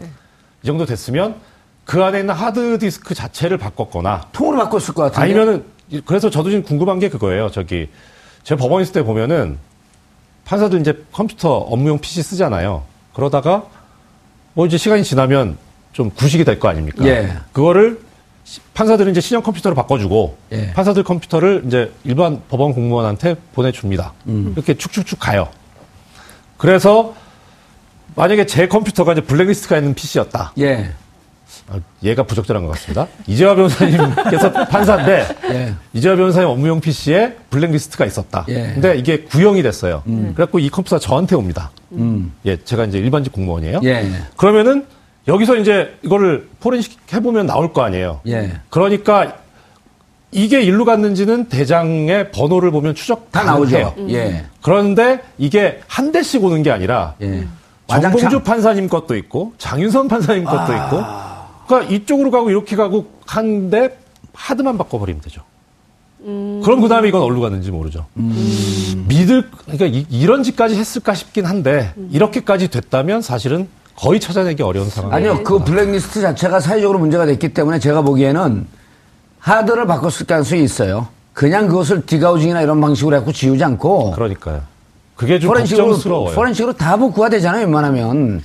[0.63, 1.37] 이 정도 됐으면
[1.85, 5.21] 그 안에 있는 하드 디스크 자체를 바꿨거나 통으로 바꿨을 것 같은데.
[5.21, 5.65] 아니면은
[6.07, 7.51] 그래서 저도 지금 궁금한 게 그거예요.
[7.51, 7.89] 저기
[8.45, 9.59] 제가 법원 있을 때 보면은
[10.45, 12.85] 판사들 이제 컴퓨터 업무용 PC 쓰잖아요.
[13.15, 13.65] 그러다가
[14.55, 15.59] 뭐 이제 시간이 지나면
[15.93, 17.05] 좀 구식이 될 거 아닙니까?
[17.07, 17.33] 예.
[17.53, 18.01] 그거를
[18.45, 20.73] 시- 판사들은 이제 신형 컴퓨터로 바꿔주고 예.
[20.73, 24.13] 판사들 컴퓨터를 이제 일반 법원 공무원한테 보내줍니다.
[24.29, 24.53] 음.
[24.57, 25.49] 이렇게 축축축 가요.
[26.57, 27.15] 그래서
[28.17, 30.53] 만약에 제 컴퓨터가 이제 블랙리스트가 있는 PC였다.
[30.59, 30.93] 예.
[31.73, 33.07] 아, 얘가 부적절한 것 같습니다.
[33.27, 35.75] 이재화 변호사님께서 판사인데 예.
[35.93, 38.45] 이재화 변호사님 업무용 PC에 블랙리스트가 있었다.
[38.49, 38.73] 예.
[38.75, 40.03] 근데 이게 구형이 됐어요.
[40.05, 41.71] 그래갖고 이 컴퓨터가 저한테 옵니다.
[41.93, 42.33] 음.
[42.45, 43.81] 예, 제가 이제 일반직 공무원이에요.
[43.85, 44.11] 예.
[44.37, 44.85] 그러면은
[45.29, 48.21] 여기서 이제 이거를 포렌식 해보면 나올 거 아니에요.
[48.27, 48.53] 예.
[48.69, 49.37] 그러니까
[50.33, 53.95] 이게 일로 갔는지는 대장의 번호를 보면 추적 다 나오죠.
[53.95, 54.17] 가능해요.
[54.17, 54.45] 예.
[54.63, 57.47] 그런데 이게 한 대씩 오는 게 아니라 예.
[57.89, 58.41] 정봉주.
[58.45, 60.87] 판사님 것도 있고 장윤선 판사님 것도 아.
[60.87, 61.30] 있고
[61.71, 63.97] 그러니까 이쪽으로 가고 이렇게 가고 한데
[64.35, 65.43] 하드만 바꿔버리면 되죠.
[66.23, 68.07] 그럼 그 다음에 이건 어디로 갔는지 모르죠.
[68.17, 69.07] 음.
[69.09, 75.33] 믿을 그러니까 이, 런 짓까지 했을까 싶긴 한데 이렇게까지 됐다면 사실은 거의 찾아내기 어려운 상황이에요.
[75.33, 78.67] 아니요, 그 블랙리스트 자체가 사회적으로 문제가 됐기 때문에 제가 보기에는
[79.39, 81.09] 하드를 바꿨을 가능성이 있어요.
[81.33, 84.63] 그냥 그것을 디가우징이나 이런 방식으로 해갖고 지우지 않고 그러니까요.
[85.15, 86.35] 그게 좀 포렌식으로, 걱정스러워요.
[86.35, 88.43] 포렌식으로 다 복구가 되잖아요, 웬만하면.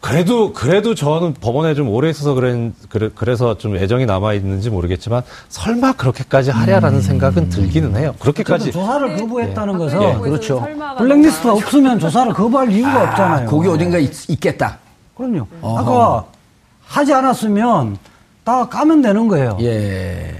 [0.00, 2.70] 그래도 그래도 저는 법원에 좀 오래 있어서 그래,
[3.14, 8.14] 그래, 서 좀 애정이 남아 있는지 모르겠지만 설마 그렇게까지 하랴라는 생각은 들기는 해요.
[8.18, 10.66] 그렇게까지 조사를 거부했다는 것은 예, 그렇죠.
[10.98, 13.46] 블랙리스트가 없으면 조사를 거부할 이유가 없잖아요.
[13.48, 14.78] 거기 어딘가 있, 겠다
[15.16, 15.46] 그럼요.
[15.62, 16.24] 아까
[16.86, 17.98] 하지 않았으면
[18.44, 19.58] 다 까면 되는 거예요.
[19.60, 20.34] 예.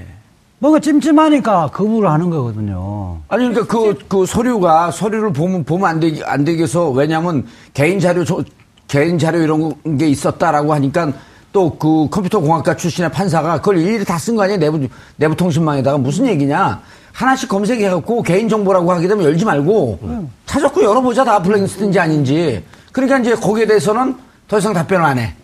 [0.59, 3.19] 뭔가 찜찜하니까 거부를 하는 거거든요.
[3.29, 7.99] 아니, 그러니까 그, 그 서류가, 서류를 보면, 보면 안 되게, 안 되게 해서, 왜냐면 개인
[7.99, 8.45] 자료, 조-
[8.91, 11.13] 개인 자료 이런 게 있었다라고 하니까
[11.53, 14.59] 또 그 컴퓨터 공학과 출신의 판사가 그걸 일일이 다 쓴 거 아니에요?
[14.59, 14.81] 내부,
[15.17, 16.81] 내부 통신망에다가 무슨 얘기냐?
[17.13, 22.65] 하나씩 검색해갖고 개인 정보라고 하게 되면 열지 말고 찾았고 열어보자 다 블랙리스트인지 아닌지.
[22.93, 24.17] 그러니까 이제 거기에 대해서는
[24.49, 25.35] 더 이상 답변을 안 해.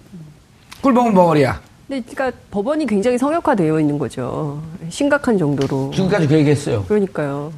[0.82, 1.60] 꿀봉은 벙어리야.
[1.88, 4.60] 근데 그러니까 법원이 굉장히 성역화되어 있는 거죠.
[4.88, 5.92] 심각한 정도로.
[5.94, 6.84] 지금까지 그 얘기 했어요.
[6.88, 7.52] 그러니까요.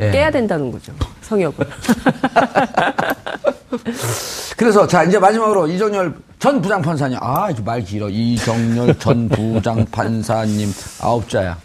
[0.00, 0.10] 예.
[0.10, 0.92] 깨야 된다는 거죠.
[1.22, 1.66] 성역을.
[4.56, 11.58] 그래서 자 이제 마지막으로 이정열 전 부장판사님 아 말 길어 이정열 전 부장판사님 아홉 자야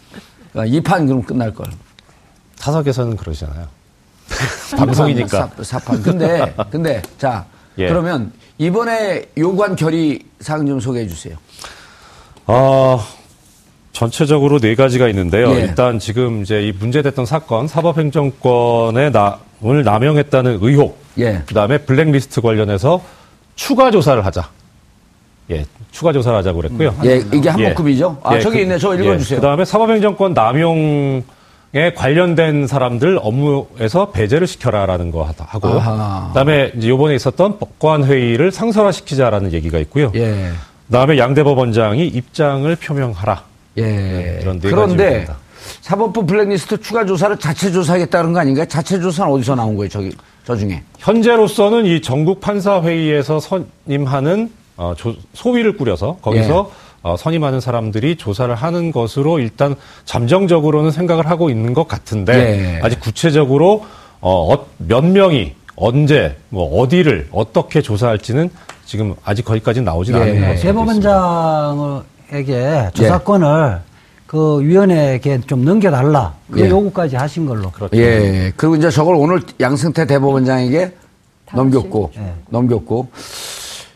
[0.66, 1.66] 이판 그럼 끝날 걸
[2.60, 3.66] 타석에서는 그러시잖아요.
[4.76, 5.50] 방송이니까.
[5.62, 7.44] 사, 판 근데 근데 자
[7.78, 7.88] 예.
[7.88, 11.36] 그러면 이번에 요구한 결의 사항 좀 소개해 주세요
[12.46, 13.00] 어,
[13.92, 15.50] 전체적으로 네 가지가 있는데요.
[15.52, 15.60] 예.
[15.60, 19.12] 일단 지금 이제 이 문제됐던 사건 사법행정권의
[19.60, 21.42] 남을 남용했다는 의혹, 예.
[21.46, 23.02] 그다음에 블랙리스트 관련해서
[23.54, 24.48] 추가 조사를 하자.
[25.50, 26.94] 예, 추가 조사를 하자고 그랬고요.
[27.04, 28.18] 예, 이게 한목급이죠?
[28.22, 28.78] 아, 저기 있네.
[28.78, 29.40] 저 읽어주세요.
[29.40, 31.22] 그 다음에 사법행정권 남용에
[31.96, 36.28] 관련된 사람들 업무에서 배제를 시켜라라는 거 하다- 하고, 아하.
[36.28, 40.12] 그다음에 이제 요번에 있었던 법관 회의를 상설화시키자라는 얘기가 있고요.
[40.14, 40.50] 예.
[40.86, 43.42] 그다음에 양대 법원장이 입장을 표명하라.
[43.78, 44.38] 예.
[44.42, 45.26] 이런 네 그런데.
[45.80, 48.64] 사법부 블랙리스트 추가 조사를 자체 조사하겠다는 거 아닌가요?
[48.66, 49.88] 자체 조사는 어디서 나온 거예요?
[49.88, 50.10] 저기
[50.46, 50.82] 저 중에.
[50.98, 56.90] 현재로서는 이 전국 판사 회의에서 선임하는 어, 조- 소위를 꾸려서 거기서 예.
[57.02, 62.80] 어, 선임하는 사람들이 조사를 하는 것으로 일단 잠정적으로는 생각을 하고 있는 것 같은데 예.
[62.82, 63.84] 아직 구체적으로
[64.20, 68.50] 어, 어, 몇 명이 언제 뭐 어디를 어떻게 조사할지는
[68.84, 70.20] 지금 아직 거기까지 나오진 예.
[70.20, 70.62] 않은 것 같습니다.
[72.30, 73.80] 대법원장에게 조사권을
[74.30, 76.34] 그 위원회에게 좀 넘겨달라.
[76.52, 76.68] 그 예.
[76.68, 77.72] 요구까지 하신 걸로.
[77.72, 77.96] 그렇죠.
[77.96, 78.52] 예.
[78.56, 80.94] 그리고 이제 저걸 오늘 양승태 대법원장에게
[81.52, 82.34] 넘겼고, 예.
[82.48, 83.08] 넘겼고.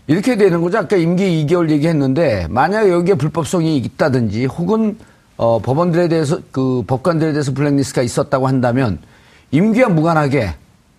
[0.09, 0.78] 이렇게 되는 거죠.
[0.78, 4.99] 아까 임기 2개월 얘기했는데, 만약 여기에 불법성이 있다든지, 혹은,
[5.37, 8.99] 어, 법원들에 대해서, 그, 법관들에 대해서 블랙리스트가 있었다고 한다면,
[9.53, 10.53] 임기와 무관하게,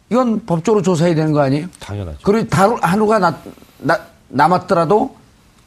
[0.10, 1.68] 이건 법적으로 조사해야 되는 거 아니에요?
[1.82, 2.20] 당연하죠.
[2.24, 3.38] 그리고 다루, 한우가 나,
[3.80, 5.14] 나, 남았더라도,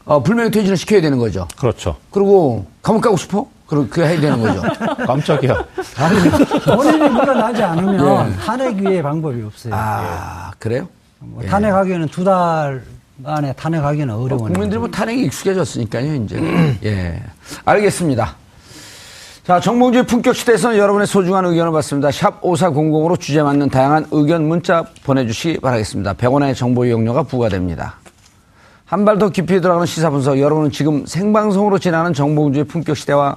[0.07, 1.47] 어, 불명예 퇴진을 시켜야 되는 거죠.
[1.59, 1.97] 그렇죠.
[2.11, 3.47] 그리고, 감옥 가고 싶어?
[3.69, 4.63] 그럼 그게 해야 되는 거죠.
[5.07, 5.65] 깜짝이야.
[5.99, 6.31] 아니,
[6.65, 8.37] 본인이 물러나지 않으면 예.
[8.45, 9.75] 탄핵 위에 방법이 없어요.
[9.77, 10.89] 아, 그래요?
[11.21, 12.83] 뭐 탄핵하기에는 두 달
[13.25, 14.39] 안에 탄핵하기는 어려운.
[14.53, 16.79] 국민들이 뭐 탄핵이 익숙해졌으니까요, 이제.
[16.85, 17.23] 예.
[17.65, 18.37] 알겠습니다.
[19.45, 22.11] 자, 정봉주의 품격 시대에서는 여러분의 소중한 의견을 받습니다.
[22.11, 26.15] 샵 5400으로 주제 맞는 다양한 의견 문자 보내주시기 바라겠습니다.
[26.15, 27.97] 100원의 정보 이용료가 부과됩니다.
[28.87, 30.39] 한 발 더 깊이 들어가는 시사 분석.
[30.39, 33.37] 여러분은 지금 생방송으로 진행하는 정봉주의 품격 시대와